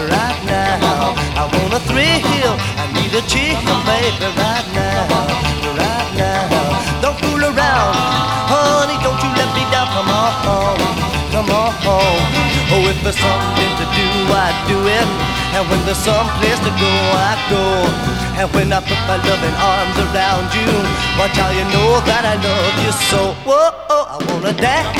Right 0.00 0.40
now. 0.48 1.12
I 1.36 1.44
want 1.44 1.76
a 1.76 1.80
thrill, 1.84 2.56
I 2.80 2.88
need 2.96 3.12
a 3.12 3.20
chill, 3.28 3.60
baby, 3.84 4.28
right 4.40 4.68
now. 4.72 5.12
Right 5.76 6.10
now. 6.16 6.48
Don't 7.04 7.20
fool 7.20 7.44
around, 7.44 7.61
home. 11.80 12.24
Oh, 12.72 12.88
if 12.88 12.96
there's 13.04 13.16
something 13.16 13.72
to 13.80 13.86
do, 13.92 14.08
I 14.32 14.48
do 14.68 14.78
it. 14.88 15.08
And 15.52 15.68
when 15.68 15.80
there's 15.84 16.00
some 16.00 16.28
place 16.40 16.56
to 16.64 16.72
go, 16.80 16.92
I 17.12 17.36
go. 17.52 17.64
And 18.40 18.48
when 18.56 18.72
I 18.72 18.80
put 18.80 18.96
my 19.04 19.20
loving 19.20 19.56
arms 19.60 19.96
around 20.08 20.48
you, 20.56 20.72
watch 21.20 21.36
how 21.36 21.52
you 21.52 21.64
know 21.68 22.00
that 22.08 22.24
I 22.24 22.40
love 22.40 22.76
you 22.80 22.92
so. 23.12 23.36
Whoa, 23.44 23.68
I 23.92 24.16
wanna 24.24 24.56
dance. 24.56 24.96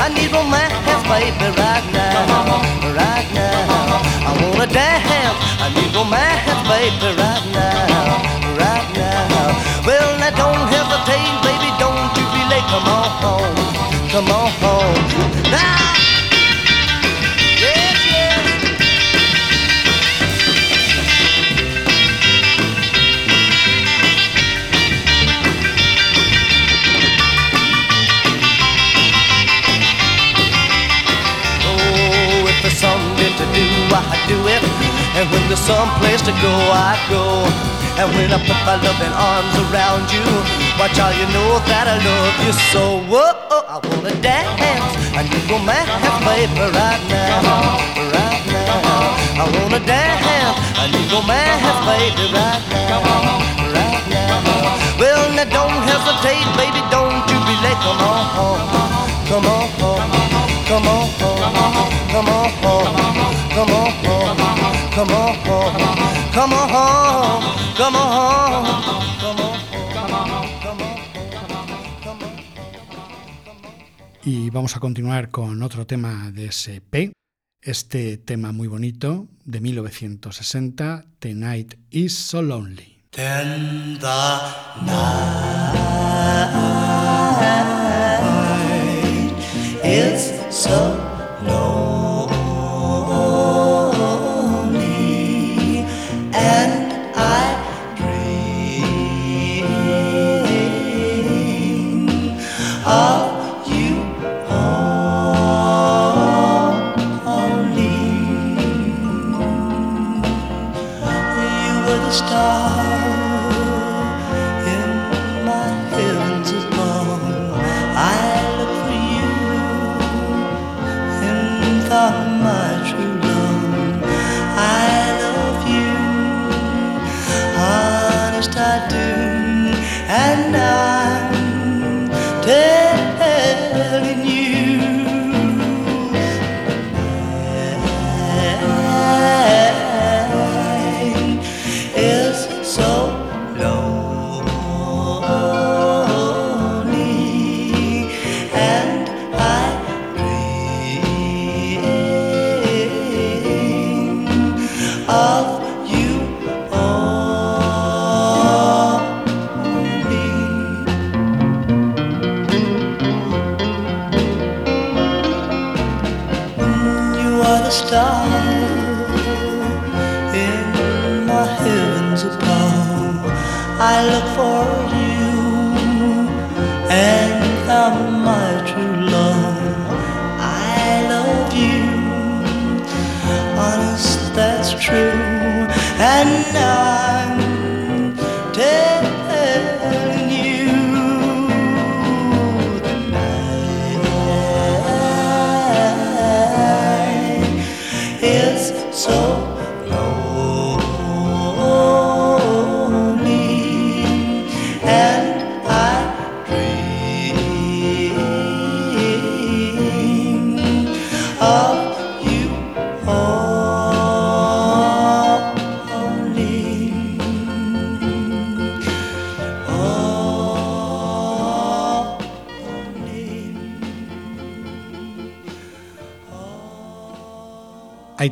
I 0.00 0.08
need 0.08 0.32
romance, 0.32 0.72
baby, 1.04 1.48
right 1.60 1.86
now. 1.92 2.64
Right 2.96 3.28
now. 3.36 4.00
I 4.24 4.32
wanna 4.40 4.66
dance. 4.66 5.36
I 5.60 5.68
need 5.76 5.92
romance, 5.92 6.60
baby, 6.64 7.08
right 7.20 7.46
now. 7.52 8.56
Right 8.56 8.88
now. 8.96 9.84
Well, 9.84 10.08
now 10.16 10.32
don't 10.32 10.64
hesitate, 10.72 11.36
baby, 11.44 11.70
don't 11.76 12.19
late. 12.50 12.66
Come 12.72 12.86
on 12.98 13.10
home. 13.22 13.56
Come 14.10 14.28
on 14.28 14.50
home. 14.62 15.02
Now. 15.54 15.78
Yes, 17.62 17.96
yes. 18.10 18.42
Oh, 31.62 32.50
if 32.50 32.56
there's 32.62 32.78
something 32.78 33.32
to 33.40 33.46
do, 33.54 33.66
I 33.94 34.16
do 34.26 34.38
it. 34.48 34.62
And 35.16 35.30
when 35.30 35.42
there's 35.48 35.60
some 35.60 35.90
place 36.00 36.22
to 36.22 36.32
go, 36.42 36.52
I 36.90 36.98
go. 37.10 37.24
And 38.00 38.08
when 38.16 38.32
I 38.32 38.38
put 38.48 38.58
my 38.64 38.76
loving 38.80 39.14
arms 39.14 39.54
around 39.68 40.06
you, 40.10 40.69
why, 40.80 40.88
child, 40.96 41.12
you 41.12 41.28
know 41.36 41.60
that 41.68 41.92
I 41.92 42.00
love 42.00 42.40
you 42.40 42.56
so. 42.72 43.04
Whoa, 43.04 43.20
I 43.68 43.76
wanna 43.84 44.16
dance 44.24 44.48
a 45.12 45.20
new 45.28 45.44
romance, 45.52 45.92
baby, 46.24 46.56
right 46.56 47.04
now, 47.04 47.76
right 48.16 48.40
now. 48.48 49.12
I 49.36 49.44
wanna 49.60 49.76
dance 49.84 50.24
a 50.80 50.88
new 50.88 51.04
romance, 51.12 51.84
baby, 51.84 52.32
right 52.32 52.64
now, 52.72 53.04
right 53.76 54.04
now. 54.08 54.96
Well, 54.96 55.20
now 55.36 55.44
don't 55.52 55.84
hesitate, 55.84 56.48
baby, 56.56 56.80
don't 56.88 57.28
you 57.28 57.36
be 57.44 57.60
late. 57.60 57.76
Come 57.84 58.00
on, 58.00 58.24
home. 58.32 58.64
come 59.28 59.52
on, 59.52 59.68
home. 59.76 60.00
come 60.64 60.88
on, 60.88 61.12
home. 61.20 61.44
come 62.08 62.24
on, 62.24 62.48
home. 62.56 62.88
come 63.52 63.68
on, 63.68 63.92
home. 64.00 64.32
come 64.96 65.12
on, 65.12 65.36
home. 65.44 65.76
come 66.32 66.52
on, 66.56 66.68
home. 66.72 67.44
come 67.76 67.96
on, 68.00 68.08
home. 68.16 69.19
Y 74.22 74.50
vamos 74.50 74.76
a 74.76 74.80
continuar 74.80 75.30
con 75.30 75.62
otro 75.62 75.86
tema 75.86 76.30
de 76.30 76.46
SP. 76.52 77.12
Este 77.62 78.18
tema 78.18 78.52
muy 78.52 78.68
bonito 78.68 79.28
de 79.44 79.60
1960, 79.60 81.06
The 81.18 81.34
Night 81.34 81.74
is 81.90 82.14
So 82.14 82.42
Lonely. 82.42 83.00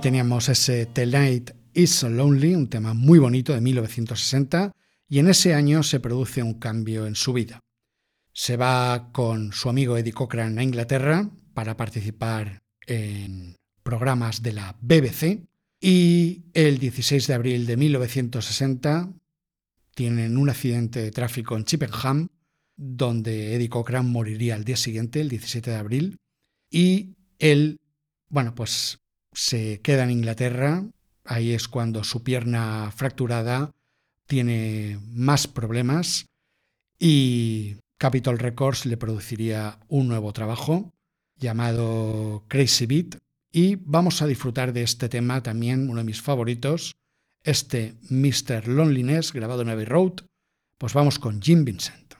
Teníamos 0.00 0.48
ese 0.48 0.86
The 0.86 1.06
Night 1.06 1.50
Is 1.74 2.04
Lonely, 2.04 2.54
un 2.54 2.70
tema 2.70 2.94
muy 2.94 3.18
bonito 3.18 3.52
de 3.52 3.60
1960, 3.60 4.72
y 5.08 5.18
en 5.18 5.28
ese 5.28 5.54
año 5.54 5.82
se 5.82 5.98
produce 5.98 6.42
un 6.42 6.54
cambio 6.54 7.06
en 7.06 7.16
su 7.16 7.32
vida. 7.32 7.60
Se 8.32 8.56
va 8.56 9.10
con 9.12 9.52
su 9.52 9.68
amigo 9.68 9.96
Eddie 9.96 10.12
Cochran 10.12 10.58
a 10.58 10.62
Inglaterra 10.62 11.28
para 11.52 11.76
participar 11.76 12.62
en 12.86 13.56
programas 13.82 14.42
de 14.42 14.52
la 14.52 14.76
BBC 14.80 15.42
y 15.80 16.44
el 16.54 16.78
16 16.78 17.26
de 17.26 17.34
abril 17.34 17.66
de 17.66 17.76
1960 17.76 19.12
tienen 19.94 20.36
un 20.36 20.48
accidente 20.48 21.02
de 21.02 21.10
tráfico 21.10 21.56
en 21.56 21.64
Chippenham 21.64 22.28
donde 22.76 23.56
Eddie 23.56 23.68
Cochran 23.68 24.10
moriría 24.10 24.54
al 24.54 24.64
día 24.64 24.76
siguiente, 24.76 25.20
el 25.20 25.28
17 25.28 25.72
de 25.72 25.76
abril, 25.76 26.18
y 26.70 27.16
él, 27.40 27.80
bueno, 28.28 28.54
pues 28.54 29.00
se 29.38 29.80
queda 29.82 30.02
en 30.02 30.10
Inglaterra, 30.10 30.84
ahí 31.24 31.52
es 31.52 31.68
cuando 31.68 32.02
su 32.02 32.24
pierna 32.24 32.90
fracturada 32.90 33.70
tiene 34.26 34.98
más 35.12 35.46
problemas 35.46 36.26
y 36.98 37.76
Capitol 37.98 38.40
Records 38.40 38.84
le 38.84 38.96
produciría 38.96 39.78
un 39.86 40.08
nuevo 40.08 40.32
trabajo 40.32 40.92
llamado 41.36 42.46
Crazy 42.48 42.86
Beat 42.86 43.18
y 43.52 43.76
vamos 43.76 44.22
a 44.22 44.26
disfrutar 44.26 44.72
de 44.72 44.82
este 44.82 45.08
tema 45.08 45.40
también, 45.40 45.88
uno 45.88 45.98
de 45.98 46.04
mis 46.04 46.20
favoritos, 46.20 46.96
este 47.44 47.94
Mr. 48.10 48.66
Loneliness 48.66 49.32
grabado 49.32 49.62
en 49.62 49.68
Abbey 49.68 49.84
Road, 49.84 50.24
pues 50.78 50.94
vamos 50.94 51.20
con 51.20 51.40
Jim 51.40 51.64
Vincent. 51.64 52.14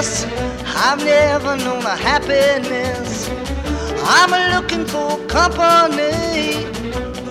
Confess, 0.00 0.24
I've 0.76 1.04
never 1.04 1.56
known 1.56 1.84
a 1.84 1.96
happiness. 1.96 3.28
I'm 4.02 4.30
looking 4.54 4.86
for 4.86 5.18
company, 5.26 6.64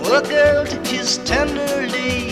a 0.04 0.22
girl 0.22 0.66
to 0.66 0.80
kiss 0.84 1.18
tenderly. 1.18 2.30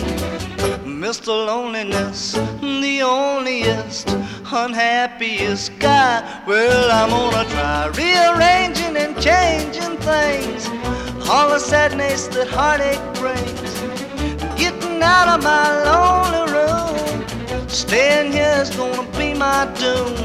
Mr. 0.85 1.27
Loneliness, 1.27 2.33
the 2.61 2.99
onlyest, 3.01 4.07
unhappiest 4.51 5.77
guy. 5.79 6.43
Well, 6.47 6.91
I'm 6.91 7.09
gonna 7.09 7.49
try 7.49 7.87
rearranging 8.01 8.95
and 8.97 9.15
changing 9.21 9.97
things. 9.97 10.67
All 11.29 11.49
the 11.49 11.59
sadness 11.59 12.27
that 12.27 12.47
heartache 12.47 13.05
brings. 13.15 13.71
Getting 14.57 15.01
out 15.01 15.27
of 15.35 15.43
my 15.43 15.83
lonely 15.83 16.29
room. 16.33 16.38
Staying 17.69 18.31
here 18.31 18.57
is 18.63 18.71
gonna 18.71 19.03
be 19.15 19.35
my 19.35 19.65
doom. 19.77 20.15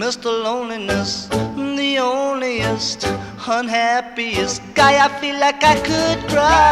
Mr. 0.00 0.24
Loneliness, 0.24 1.26
the 1.26 1.96
onlyest, 2.00 3.04
unhappiest 3.46 4.62
guy. 4.74 5.04
I 5.04 5.08
feel 5.20 5.38
like 5.38 5.62
I 5.62 5.74
could 5.80 6.18
cry. 6.30 6.68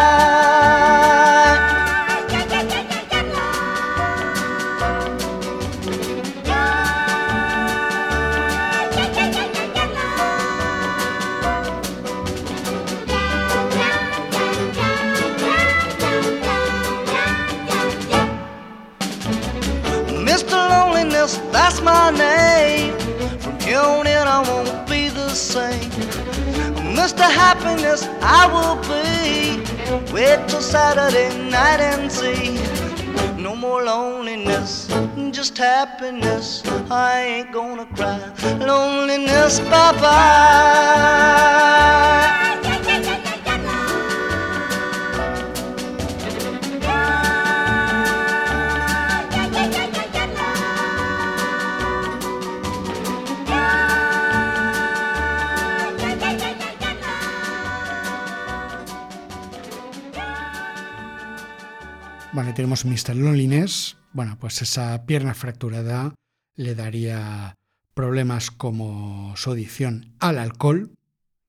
That's 21.56 21.80
my 21.80 22.10
name. 22.10 22.92
From 23.40 23.58
here 23.60 23.80
on 23.80 24.06
in, 24.06 24.26
I 24.36 24.40
won't 24.48 24.86
be 24.88 25.08
the 25.08 25.30
same. 25.30 25.90
Mr. 27.00 27.26
Happiness, 27.44 28.00
I 28.20 28.42
will 28.54 28.76
be. 28.90 29.06
Wait 30.12 30.38
till 30.48 30.60
Saturday 30.60 31.30
night 31.50 31.80
and 31.80 32.12
see. 32.12 32.58
No 33.42 33.56
more 33.56 33.82
loneliness, 33.84 34.86
just 35.30 35.56
happiness. 35.56 36.62
I 36.90 37.12
ain't 37.32 37.52
gonna 37.52 37.86
cry. 37.96 38.20
Loneliness, 38.70 39.60
bye 39.60 39.92
bye. 40.02 41.46
Tenemos 62.56 62.86
Mr. 62.86 63.14
Loneliness. 63.14 63.98
Bueno, 64.12 64.38
pues 64.40 64.62
esa 64.62 65.04
pierna 65.04 65.34
fracturada 65.34 66.14
le 66.56 66.74
daría 66.74 67.54
problemas 67.92 68.50
como 68.50 69.36
su 69.36 69.52
adicción 69.52 70.14
al 70.20 70.38
alcohol. 70.38 70.94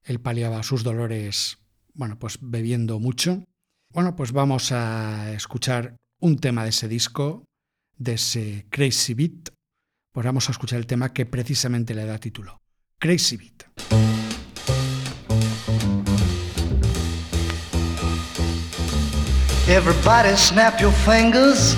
Él 0.04 0.20
paliaba 0.20 0.62
sus 0.62 0.84
dolores, 0.84 1.58
bueno, 1.94 2.18
pues 2.18 2.38
bebiendo 2.42 3.00
mucho. 3.00 3.42
Bueno, 3.90 4.16
pues 4.16 4.32
vamos 4.32 4.70
a 4.70 5.32
escuchar 5.32 5.96
un 6.20 6.38
tema 6.38 6.62
de 6.64 6.70
ese 6.70 6.88
disco, 6.88 7.46
de 7.96 8.14
ese 8.14 8.66
Crazy 8.68 9.14
Beat. 9.14 9.48
Pues 10.12 10.26
vamos 10.26 10.48
a 10.50 10.52
escuchar 10.52 10.78
el 10.78 10.86
tema 10.86 11.14
que 11.14 11.24
precisamente 11.24 11.94
le 11.94 12.04
da 12.04 12.18
título, 12.18 12.60
Crazy 12.98 13.38
Beat. 13.38 14.17
Everybody 19.68 20.34
snap 20.34 20.80
your 20.80 20.92
fingers. 20.92 21.76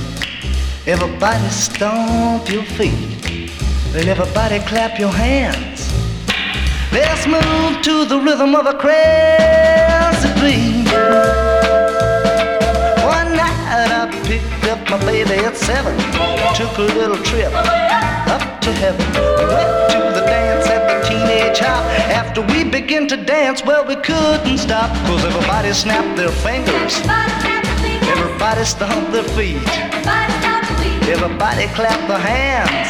Everybody 0.86 1.48
stomp 1.48 2.48
your 2.48 2.62
feet. 2.62 3.50
And 3.96 4.08
everybody 4.08 4.60
clap 4.60 5.00
your 5.00 5.10
hands. 5.10 5.92
Let's 6.92 7.26
move 7.26 7.82
to 7.82 8.04
the 8.04 8.20
rhythm 8.20 8.54
of 8.54 8.66
a 8.66 8.74
crazy 8.74 10.28
beat. 10.38 10.86
One 13.02 13.34
night 13.34 13.90
I 13.90 14.08
picked 14.22 14.70
up 14.70 14.88
my 14.88 15.04
baby 15.04 15.44
at 15.44 15.56
seven. 15.56 15.98
Took 16.54 16.78
a 16.78 16.94
little 16.94 17.20
trip 17.24 17.52
up 17.52 18.60
to 18.60 18.72
heaven. 18.72 19.04
Went 19.50 19.90
to 19.90 19.98
the 20.14 20.24
dance 20.26 20.68
at 20.68 20.86
the 20.86 21.08
teenage 21.08 21.58
hop. 21.58 21.84
After 22.08 22.42
we 22.42 22.62
began 22.62 23.08
to 23.08 23.16
dance, 23.16 23.64
well, 23.64 23.84
we 23.84 23.96
couldn't 23.96 24.58
stop. 24.58 24.94
Cause 25.08 25.24
everybody 25.24 25.72
snapped 25.72 26.16
their 26.16 26.30
fingers. 26.30 27.02
Everybody 28.12 28.64
stomp 28.64 29.12
their 29.12 29.28
feet. 29.36 29.62
Everybody 31.08 31.66
clap 31.68 32.00
their 32.08 32.18
hands. 32.18 32.88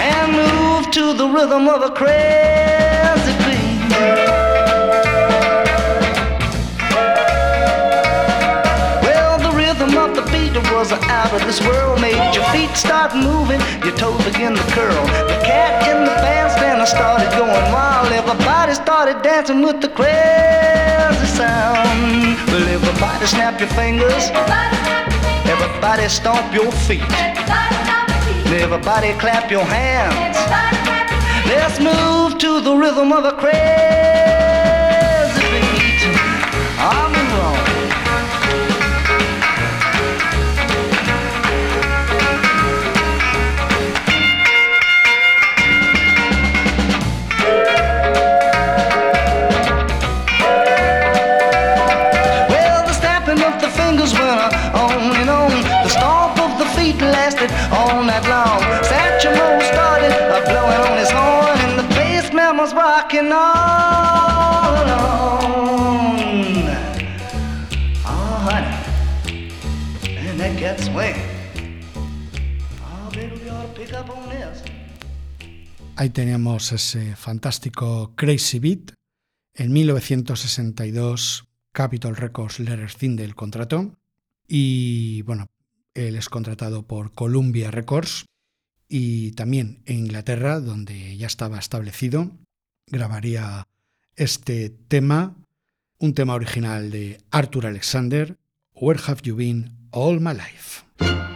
And 0.00 0.32
move 0.32 0.90
to 0.92 1.12
the 1.12 1.26
rhythm 1.26 1.68
of 1.68 1.82
a 1.82 1.90
crazy 1.90 3.34
beat. 3.44 4.35
Of 11.36 11.46
this 11.46 11.60
world. 11.60 12.00
Made 12.00 12.34
your 12.34 12.44
feet 12.50 12.72
start 12.76 13.14
moving, 13.14 13.60
your 13.84 13.94
toes 13.96 14.22
begin 14.24 14.54
to 14.56 14.64
curl. 14.72 15.04
The 15.28 15.38
cat 15.44 15.84
in 15.88 16.04
the 16.04 16.16
bandstand 16.24 16.80
started 16.88 17.30
going 17.36 17.66
wild. 17.72 18.10
Everybody 18.12 18.74
started 18.74 19.22
dancing 19.22 19.60
with 19.62 19.80
the 19.80 19.88
crazy 19.88 21.28
sound. 21.36 22.40
Well, 22.48 22.66
everybody 22.76 23.26
snap 23.26 23.60
your 23.60 23.68
fingers. 23.80 24.30
Everybody 25.54 26.08
stomp 26.08 26.54
your 26.54 26.72
feet. 26.86 27.12
Everybody 28.64 29.12
clap 29.14 29.50
your 29.50 29.64
hands. 29.64 30.38
Let's 31.46 31.78
move 31.78 32.38
to 32.38 32.60
the 32.60 32.74
rhythm 32.74 33.12
of 33.12 33.24
a 33.24 33.32
crazy 33.32 34.15
Ahí 75.98 76.10
teníamos 76.10 76.72
ese 76.72 77.16
fantástico 77.16 78.12
Crazy 78.16 78.58
Beat. 78.58 78.92
En 79.54 79.72
1962, 79.72 81.48
Capitol 81.72 82.16
Records 82.16 82.60
le 82.60 82.76
rescinde 82.76 83.24
el 83.24 83.34
contrato 83.34 83.96
y, 84.46 85.22
bueno, 85.22 85.46
él 85.94 86.16
es 86.16 86.28
contratado 86.28 86.86
por 86.86 87.12
Columbia 87.12 87.70
Records 87.70 88.26
y 88.90 89.32
también 89.32 89.80
en 89.86 90.00
Inglaterra, 90.00 90.60
donde 90.60 91.16
ya 91.16 91.26
estaba 91.26 91.58
establecido, 91.58 92.30
grabaría 92.86 93.66
este 94.16 94.68
tema, 94.68 95.34
un 95.98 96.12
tema 96.12 96.34
original 96.34 96.90
de 96.90 97.22
Arthur 97.30 97.68
Alexander, 97.68 98.36
Where 98.74 99.00
Have 99.06 99.22
You 99.22 99.36
Been 99.36 99.88
All 99.92 100.20
My 100.20 100.34
Life. 100.34 101.35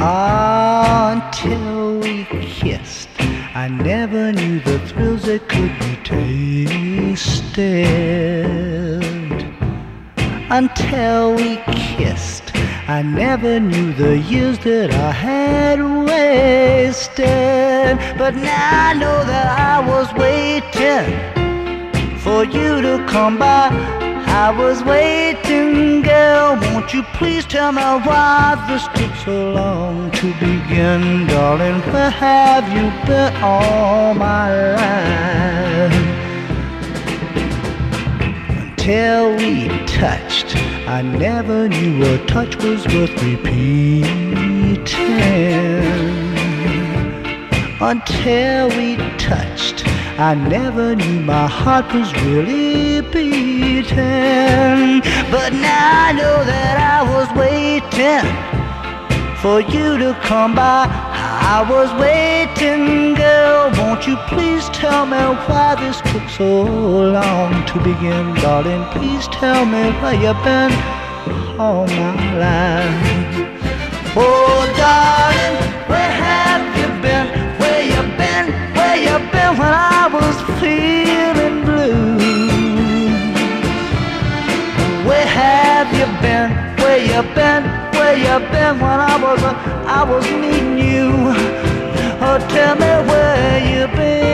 Until 0.00 1.98
we 1.98 2.24
kissed, 2.30 3.08
I 3.54 3.66
never 3.66 4.32
knew 4.32 4.60
the 4.60 4.78
thrills 4.86 5.24
that 5.24 5.48
could 5.48 5.76
be 5.80 5.96
tasted. 6.04 7.58
Until 10.50 11.34
we 11.34 11.56
kissed, 11.66 12.52
I 12.86 13.02
never 13.02 13.58
knew 13.58 13.92
the 13.92 14.18
years 14.18 14.60
that 14.60 14.92
I 14.92 15.10
had 15.10 15.80
wasted. 16.06 17.98
But 18.16 18.36
now 18.36 18.90
I 18.90 18.94
know 18.94 19.24
that 19.24 19.58
I 19.58 19.80
was 19.84 20.12
waiting 20.14 21.06
for 22.18 22.44
you 22.44 22.80
to 22.82 23.04
come 23.08 23.36
by. 23.36 23.68
I 24.28 24.50
was 24.56 24.84
waiting, 24.84 25.97
girl. 26.18 26.50
Won't 26.72 26.92
you 26.94 27.02
please 27.18 27.44
tell 27.46 27.72
me 27.72 27.82
why 28.08 28.56
this 28.68 28.84
took 28.98 29.14
so 29.26 29.52
long 29.52 30.10
to 30.20 30.26
begin, 30.46 31.26
darling? 31.26 31.78
Where 31.92 32.10
have 32.10 32.64
you 32.76 32.86
been 33.06 33.32
all 33.42 34.14
my 34.14 34.48
life? 34.80 35.98
Until 38.62 39.36
we 39.40 39.50
touched, 40.00 40.56
I 40.96 40.98
never 41.02 41.68
knew 41.68 41.94
a 42.12 42.18
touch 42.26 42.56
was 42.64 42.80
worth 42.94 43.14
repeating 43.22 44.28
until 47.80 48.68
we 48.76 48.96
touched. 49.18 49.77
I 50.20 50.34
never 50.34 50.96
knew 50.96 51.20
my 51.20 51.46
heart 51.46 51.94
was 51.94 52.12
really 52.24 53.02
beating. 53.02 53.94
But 55.30 55.52
now 55.52 56.06
I 56.06 56.12
know 56.12 56.42
that 56.42 56.76
I 56.76 57.06
was 57.14 57.28
waiting 57.38 58.26
for 59.38 59.60
you 59.60 59.96
to 59.96 60.18
come 60.26 60.56
by. 60.56 60.88
I 60.90 61.62
was 61.70 61.92
waiting, 62.02 63.14
girl. 63.14 63.70
Won't 63.78 64.08
you 64.08 64.16
please 64.26 64.68
tell 64.70 65.06
me 65.06 65.22
why 65.46 65.76
this 65.78 66.00
took 66.10 66.28
so 66.30 66.64
long 66.64 67.64
to 67.66 67.78
begin, 67.78 68.34
darling? 68.42 68.84
Please 68.90 69.28
tell 69.28 69.64
me 69.64 69.92
where 70.02 70.14
you've 70.14 70.42
been 70.42 70.72
all 71.60 71.86
my 71.86 72.38
life. 72.42 73.48
Oh, 74.16 74.66
darling, 74.76 75.67
you 87.18 87.34
been? 87.34 87.64
Where 87.94 88.16
you 88.16 88.38
been 88.50 88.78
when 88.78 89.00
I 89.00 89.16
was 89.20 89.42
I 89.42 90.04
was 90.04 90.24
needing 90.30 90.78
you? 90.78 91.10
Oh, 92.20 92.38
tell 92.48 92.76
me 92.76 92.92
where 93.08 93.58
you 93.70 93.86
been? 93.96 94.28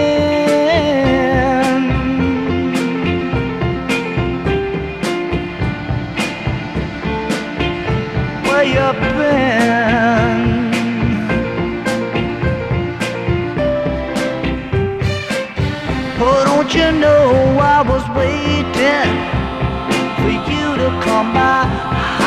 Where 8.43 8.65
you 8.65 8.93
been? 9.01 9.94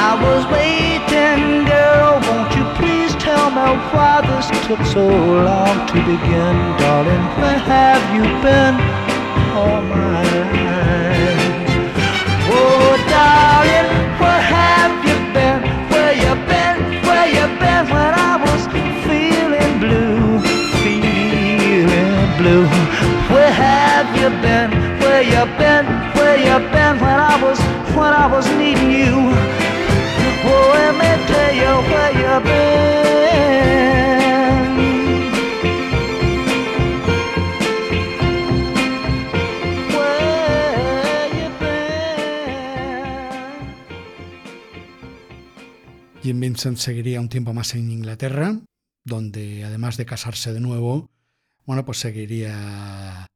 I 0.09 0.15
was 0.15 0.43
waiting, 0.55 1.67
girl. 1.67 2.23
Won't 2.27 2.55
you 2.55 2.63
please 2.79 3.11
tell 3.19 3.49
me 3.51 3.67
why 3.91 4.23
this 4.23 4.47
took 4.65 4.79
so 4.87 5.05
long 5.05 5.75
to 5.91 5.97
begin, 6.11 6.55
darling? 6.79 7.25
Where 7.35 7.59
have 7.75 8.03
you 8.15 8.23
been 8.39 8.75
all 9.51 9.81
my 9.83 10.23
life? 10.63 11.43
Oh, 12.55 12.95
darling, 13.11 13.89
where 14.21 14.43
have 14.55 14.95
you 15.03 15.17
been? 15.35 15.59
Where 15.91 16.13
you 16.23 16.33
been? 16.47 16.77
Where 17.03 17.27
you 17.27 17.45
been 17.59 17.83
when 17.91 18.11
I 18.31 18.33
was 18.47 18.61
feeling 19.03 19.73
blue, 19.83 20.39
feeling 20.87 22.27
blue? 22.39 22.63
Where 23.35 23.51
have 23.51 24.07
you 24.15 24.29
been? 24.39 24.71
Where 25.03 25.21
you 25.21 25.43
been? 25.59 25.83
Where 26.15 26.37
you 26.47 26.55
been 26.71 26.95
when 27.03 27.19
I 27.19 27.35
was 27.43 27.59
when 27.91 28.13
I 28.13 28.25
was 28.25 28.47
needing 28.55 28.91
you? 28.91 29.76
Jim 46.27 46.41
Vincent 46.41 46.77
seguiría 46.77 47.21
un 47.21 47.29
tiempo 47.29 47.53
más 47.53 47.73
en 47.73 47.89
Inglaterra, 47.89 48.59
donde 49.05 49.63
además 49.63 49.95
de 49.95 50.05
casarse 50.05 50.51
de 50.51 50.59
nuevo, 50.59 51.09
bueno, 51.65 51.85
pues 51.85 51.99
seguiría 51.99 53.27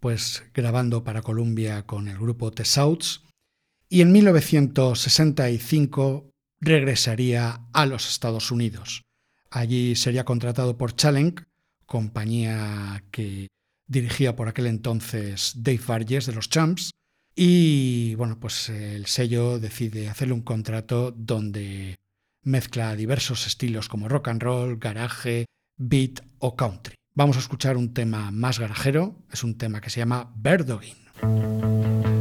pues 0.00 0.42
grabando 0.52 1.04
para 1.04 1.22
Columbia 1.22 1.86
con 1.86 2.08
el 2.08 2.18
grupo 2.18 2.50
The 2.50 2.64
Souths. 2.64 3.22
Y 3.88 4.00
en 4.00 4.10
1965 4.10 6.31
regresaría 6.62 7.60
a 7.72 7.86
los 7.86 8.08
Estados 8.08 8.50
Unidos. 8.50 9.02
Allí 9.50 9.96
sería 9.96 10.24
contratado 10.24 10.78
por 10.78 10.94
Challenge, 10.96 11.44
compañía 11.84 13.04
que 13.10 13.48
dirigía 13.86 14.34
por 14.34 14.48
aquel 14.48 14.68
entonces 14.68 15.52
Dave 15.56 15.82
Vargas 15.86 16.24
de 16.24 16.32
los 16.32 16.48
Champs, 16.48 16.92
y 17.34 18.14
bueno, 18.14 18.38
pues 18.38 18.68
el 18.68 19.06
sello 19.06 19.58
decide 19.58 20.08
hacerle 20.08 20.34
un 20.34 20.42
contrato 20.42 21.10
donde 21.10 21.96
mezcla 22.42 22.94
diversos 22.94 23.46
estilos 23.46 23.88
como 23.88 24.08
rock 24.08 24.28
and 24.28 24.42
roll, 24.42 24.78
garaje, 24.78 25.46
beat 25.76 26.20
o 26.38 26.56
country. 26.56 26.94
Vamos 27.14 27.36
a 27.36 27.40
escuchar 27.40 27.76
un 27.76 27.92
tema 27.92 28.30
más 28.30 28.58
garajero, 28.58 29.18
es 29.30 29.44
un 29.44 29.58
tema 29.58 29.80
que 29.80 29.90
se 29.90 30.00
llama 30.00 30.32
Birdogging. 30.36 32.11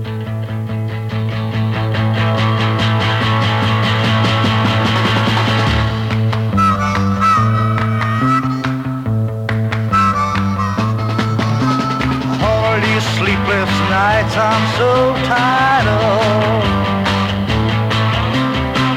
Nights 13.91 14.35
I'm 14.37 14.65
so 14.79 14.91
tired 15.27 15.87
of. 15.99 16.63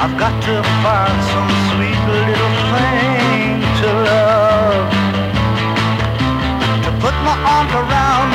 I've 0.04 0.16
got 0.16 0.34
to 0.48 0.54
find 0.84 1.18
some 1.32 1.50
sweet 1.70 2.00
little 2.14 2.54
thing 2.70 3.58
to 3.80 3.88
love. 4.10 4.86
To 6.84 6.90
put 7.02 7.14
my 7.26 7.36
arms 7.54 7.74
around 7.82 8.33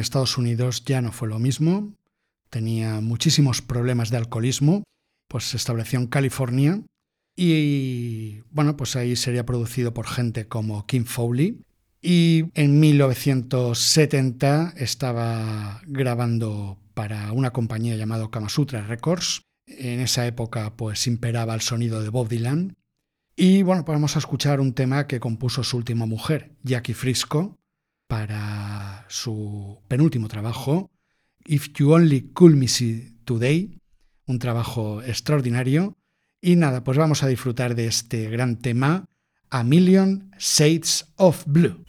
Estados 0.00 0.36
Unidos 0.38 0.84
ya 0.84 1.00
no 1.00 1.12
fue 1.12 1.28
lo 1.28 1.38
mismo, 1.38 1.94
tenía 2.50 3.00
muchísimos 3.00 3.62
problemas 3.62 4.10
de 4.10 4.16
alcoholismo, 4.16 4.82
pues 5.28 5.44
se 5.44 5.56
estableció 5.56 5.98
en 5.98 6.08
California 6.08 6.82
y 7.36 8.40
bueno, 8.50 8.76
pues 8.76 8.96
ahí 8.96 9.16
sería 9.16 9.46
producido 9.46 9.94
por 9.94 10.06
gente 10.06 10.48
como 10.48 10.86
Kim 10.86 11.04
Foley 11.04 11.62
y 12.02 12.46
en 12.54 12.80
1970 12.80 14.74
estaba 14.76 15.80
grabando 15.86 16.78
para 16.94 17.32
una 17.32 17.52
compañía 17.52 17.96
llamada 17.96 18.28
Kamasutra 18.30 18.86
Records. 18.86 19.42
En 19.66 20.00
esa 20.00 20.26
época 20.26 20.74
pues 20.76 21.06
imperaba 21.06 21.54
el 21.54 21.60
sonido 21.60 22.02
de 22.02 22.08
Bob 22.08 22.28
Dylan 22.28 22.74
y 23.36 23.62
bueno, 23.62 23.84
pues 23.84 23.96
vamos 23.96 24.16
a 24.16 24.18
escuchar 24.18 24.60
un 24.60 24.74
tema 24.74 25.06
que 25.06 25.20
compuso 25.20 25.64
su 25.64 25.76
última 25.78 26.04
mujer, 26.04 26.52
Jackie 26.62 26.92
Frisco, 26.92 27.56
para 28.10 29.06
su 29.08 29.78
penúltimo 29.86 30.26
trabajo, 30.26 30.90
If 31.46 31.68
You 31.78 31.92
Only 31.92 32.32
Could 32.32 32.56
Me 32.56 32.66
See 32.66 33.14
Today, 33.24 33.78
un 34.26 34.40
trabajo 34.40 35.00
extraordinario. 35.00 35.96
Y 36.40 36.56
nada, 36.56 36.82
pues 36.82 36.98
vamos 36.98 37.22
a 37.22 37.28
disfrutar 37.28 37.76
de 37.76 37.86
este 37.86 38.28
gran 38.28 38.56
tema, 38.56 39.04
A 39.48 39.62
Million 39.62 40.32
Shades 40.38 41.06
of 41.16 41.44
Blue. 41.46 41.84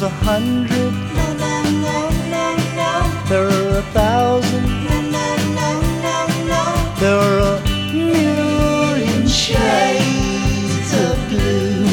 There's 0.00 0.12
a 0.12 0.16
hundred 0.24 0.92
no 1.18 1.26
no 1.44 1.54
no 1.86 1.98
no 2.32 2.46
no 2.80 2.92
There 3.28 3.48
are 3.48 3.78
a 3.80 3.82
thousand 3.92 4.64
no 4.88 4.96
no 5.16 5.26
no 5.58 5.70
no 6.06 6.16
no 6.52 6.62
There 7.00 7.18
are 7.18 7.40
a 7.48 7.60
million 7.92 9.28
shades 9.28 10.90
of 11.04 11.16
blue 11.28 11.84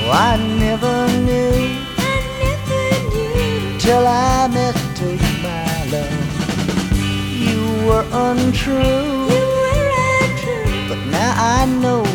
Oh, 0.00 0.10
I 0.10 0.38
never 0.58 0.96
knew, 1.26 1.56
I 1.98 2.16
never 2.40 2.84
knew 3.12 3.78
till 3.78 4.06
I 4.06 4.48
met 4.48 4.78
you, 5.02 5.18
my 5.44 5.84
love. 5.92 6.16
You 7.44 7.60
were 7.86 8.06
untrue, 8.10 8.72
you 9.34 9.44
were 9.60 9.90
untrue. 10.16 10.88
but 10.88 11.00
now 11.10 11.34
I 11.36 11.66
know 11.66 12.05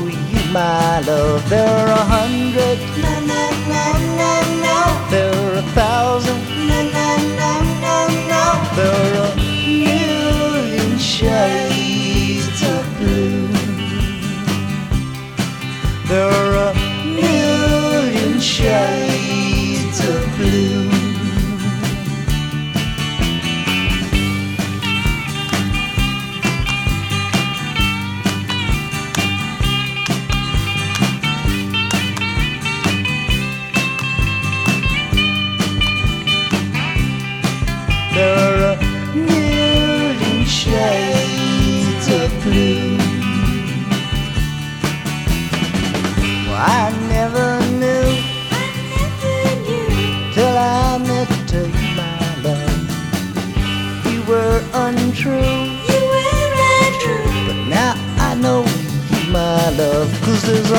my 0.52 1.00
love. 1.02 1.48
There 1.50 1.68
are 1.68 1.88
a 1.88 2.04
hundred, 2.16 2.78
no, 3.02 3.14
no, 3.32 3.44
no, 3.72 3.86
no, 4.20 4.34
no. 4.66 4.78
There 5.10 5.34
are 5.46 5.56
a 5.56 5.62
thousand, 5.74 6.40
no, 6.68 6.80
no, 6.98 7.10
no, 7.40 7.52
no, 7.86 7.98
no. 8.32 8.44
There 8.76 8.92
are 8.92 9.32
a 9.32 9.36
million 9.36 10.98
shades 10.98 12.62
of 12.64 12.84
blue. 12.98 13.48
There 16.08 16.30
are 16.30 16.56
a 16.70 16.74
million 17.06 18.40
shades 18.40 20.00
of 20.02 20.22
blue. 20.38 21.01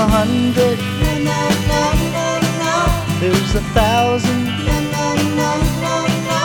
A 0.02 0.08
hundred, 0.08 0.78
no, 1.00 1.12
no, 1.30 1.40
no, 1.70 1.84
no, 2.16 2.28
no. 2.62 2.76
There's 3.20 3.54
a 3.54 3.64
thousand, 3.78 4.42
no, 4.68 4.76
no, 4.94 5.06
no, 5.40 5.50
no, 5.84 5.96
no. 6.30 6.42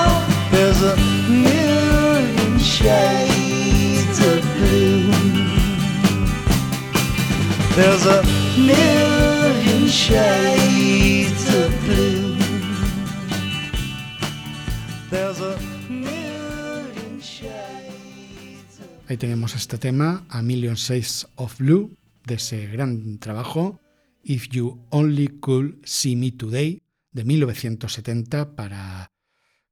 There's 0.54 0.82
a 0.84 0.96
million 1.28 2.60
shades 2.60 4.20
of 4.32 4.42
blue. 4.58 5.10
There's 7.78 8.06
a 8.06 8.22
million 8.72 9.88
shades 9.88 11.46
of 11.62 11.70
blue. 11.86 12.38
There's 15.10 15.40
a 15.42 15.58
million 15.90 17.22
Ahí 19.10 19.18
tenemos 19.18 19.56
este 19.56 19.78
tema, 19.78 20.26
A 20.30 20.42
Million 20.42 20.76
Shades 20.76 21.28
of 21.38 21.56
Blue, 21.58 21.90
de 22.28 22.36
ese 22.36 22.68
gran 22.68 23.18
trabajo, 23.18 23.82
If 24.24 24.50
You 24.50 24.86
Only 24.92 25.40
Could 25.40 25.86
See 25.86 26.16
Me 26.16 26.32
Today, 26.32 26.84
de 27.12 27.24
1970 27.24 28.56
para 28.56 29.12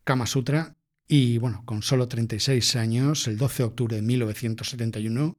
Kama 0.04 0.26
Sutra. 0.26 0.76
Y 1.08 1.38
bueno, 1.38 1.64
con 1.66 1.84
solo 1.84 2.08
36 2.08 2.78
años, 2.78 3.28
el 3.28 3.38
12 3.38 3.58
de 3.58 3.64
octubre 3.68 3.96
de 3.98 4.02
1971, 4.02 5.38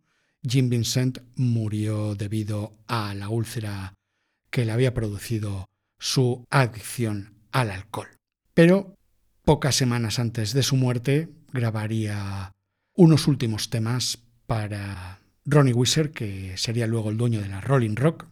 Jim 0.49 0.69
Vincent 0.69 1.19
murió 1.35 2.15
debido 2.15 2.77
a 2.87 3.15
la 3.15 3.29
úlcera 3.31 3.95
que 4.51 4.65
le 4.65 4.73
había 4.73 4.95
producido 4.95 5.69
su 5.99 6.45
adicción 6.51 7.35
al 7.51 7.71
alcohol. 7.71 8.09
Pero 8.55 8.95
pocas 9.45 9.75
semanas 9.75 10.19
antes 10.19 10.53
de 10.53 10.63
su 10.63 10.77
muerte 10.77 11.31
grabaría 11.53 12.53
unos 12.95 13.27
últimos 13.27 13.71
temas 13.71 14.19
para 14.47 15.21
Ronnie 15.47 15.73
Weiser, 15.73 16.11
que 16.11 16.57
sería 16.57 16.87
luego 16.87 17.11
el 17.11 17.17
dueño 17.17 17.41
de 17.41 17.49
la 17.49 17.61
Rolling 17.61 17.95
Rock, 17.95 18.27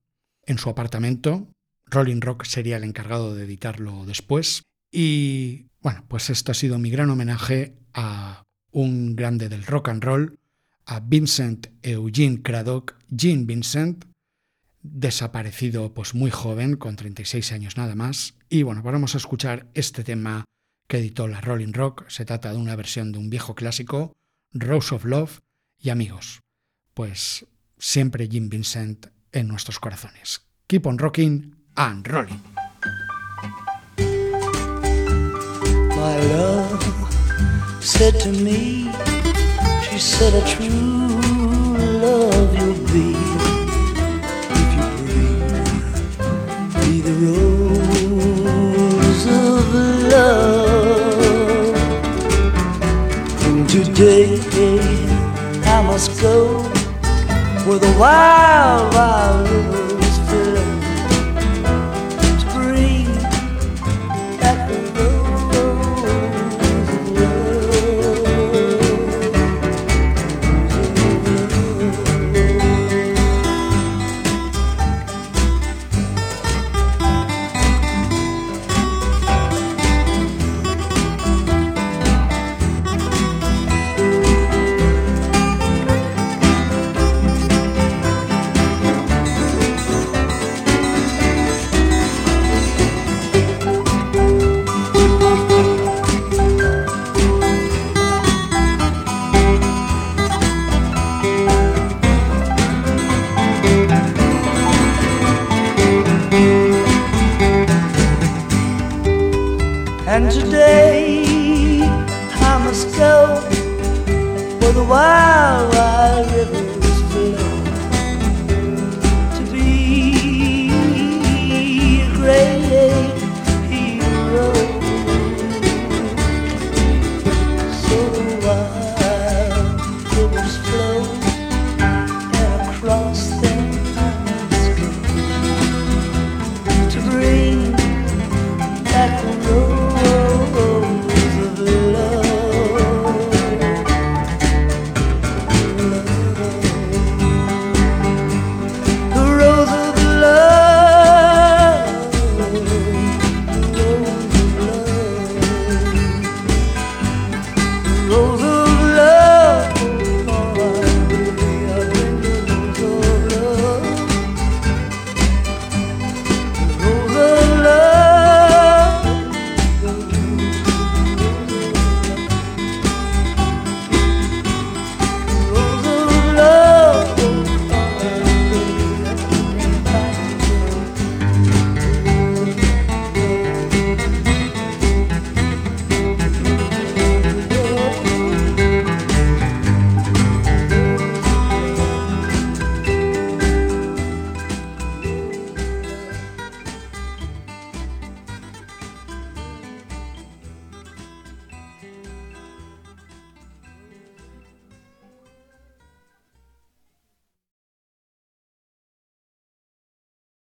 en 0.47 0.59
su 0.59 0.69
apartamento. 0.69 1.49
Rolling 1.87 2.21
Rock 2.21 2.45
sería 2.45 2.77
el 2.77 2.85
encargado 2.85 3.35
de 3.35 3.45
editarlo 3.45 4.05
después. 4.05 4.65
Y 4.91 5.67
bueno, 5.81 6.05
pues 6.09 6.29
esto 6.29 6.53
ha 6.53 6.55
sido 6.55 6.79
mi 6.79 6.91
gran 6.91 7.11
homenaje 7.11 7.77
a 7.95 8.43
un 8.73 9.15
grande 9.15 9.49
del 9.49 9.65
rock 9.65 9.89
and 9.89 10.03
roll, 10.03 10.39
a 10.87 11.01
Vincent 11.01 11.69
Eugene 11.83 12.43
Craddock, 12.43 12.97
Gene 13.17 13.45
Vincent, 13.45 14.05
desaparecido 14.83 15.95
pues 15.95 16.15
muy 16.15 16.31
joven, 16.31 16.77
con 16.77 16.97
36 16.97 17.53
años 17.53 17.77
nada 17.77 17.95
más. 17.95 18.35
Y 18.49 18.65
bueno, 18.65 18.83
vamos 18.83 19.15
a 19.15 19.19
escuchar 19.19 19.69
este 19.75 20.03
tema 20.03 20.45
que 20.89 20.99
editó 20.99 21.29
la 21.29 21.41
Rolling 21.41 21.73
Rock. 21.73 22.09
Se 22.09 22.25
trata 22.25 22.53
de 22.53 22.59
una 22.59 22.77
versión 22.77 23.13
de 23.13 23.19
un 23.19 23.31
viejo 23.31 23.55
clásico, 23.55 24.13
Rose 24.53 24.95
of 24.95 25.05
Love 25.05 25.41
y 25.81 25.91
amigos. 25.91 26.44
Pues 26.95 27.47
siempre 27.79 28.29
Jim 28.29 28.49
Vincent 28.49 29.07
en 29.33 29.49
nuestros 29.49 29.79
corazones. 29.79 30.43
Keep 30.69 30.87
on 30.87 30.99
rocking 30.99 31.57
and 31.77 32.07
rolling. 32.07 32.41
She 39.95 40.01
said 40.01 40.35
a 40.35 40.47
true 40.47 41.21
love 42.01 42.93
be 42.93 43.15
where 57.67 57.79
the 57.79 57.99
wild, 57.99 58.93
wild 58.95 59.49
rivers 59.49 59.84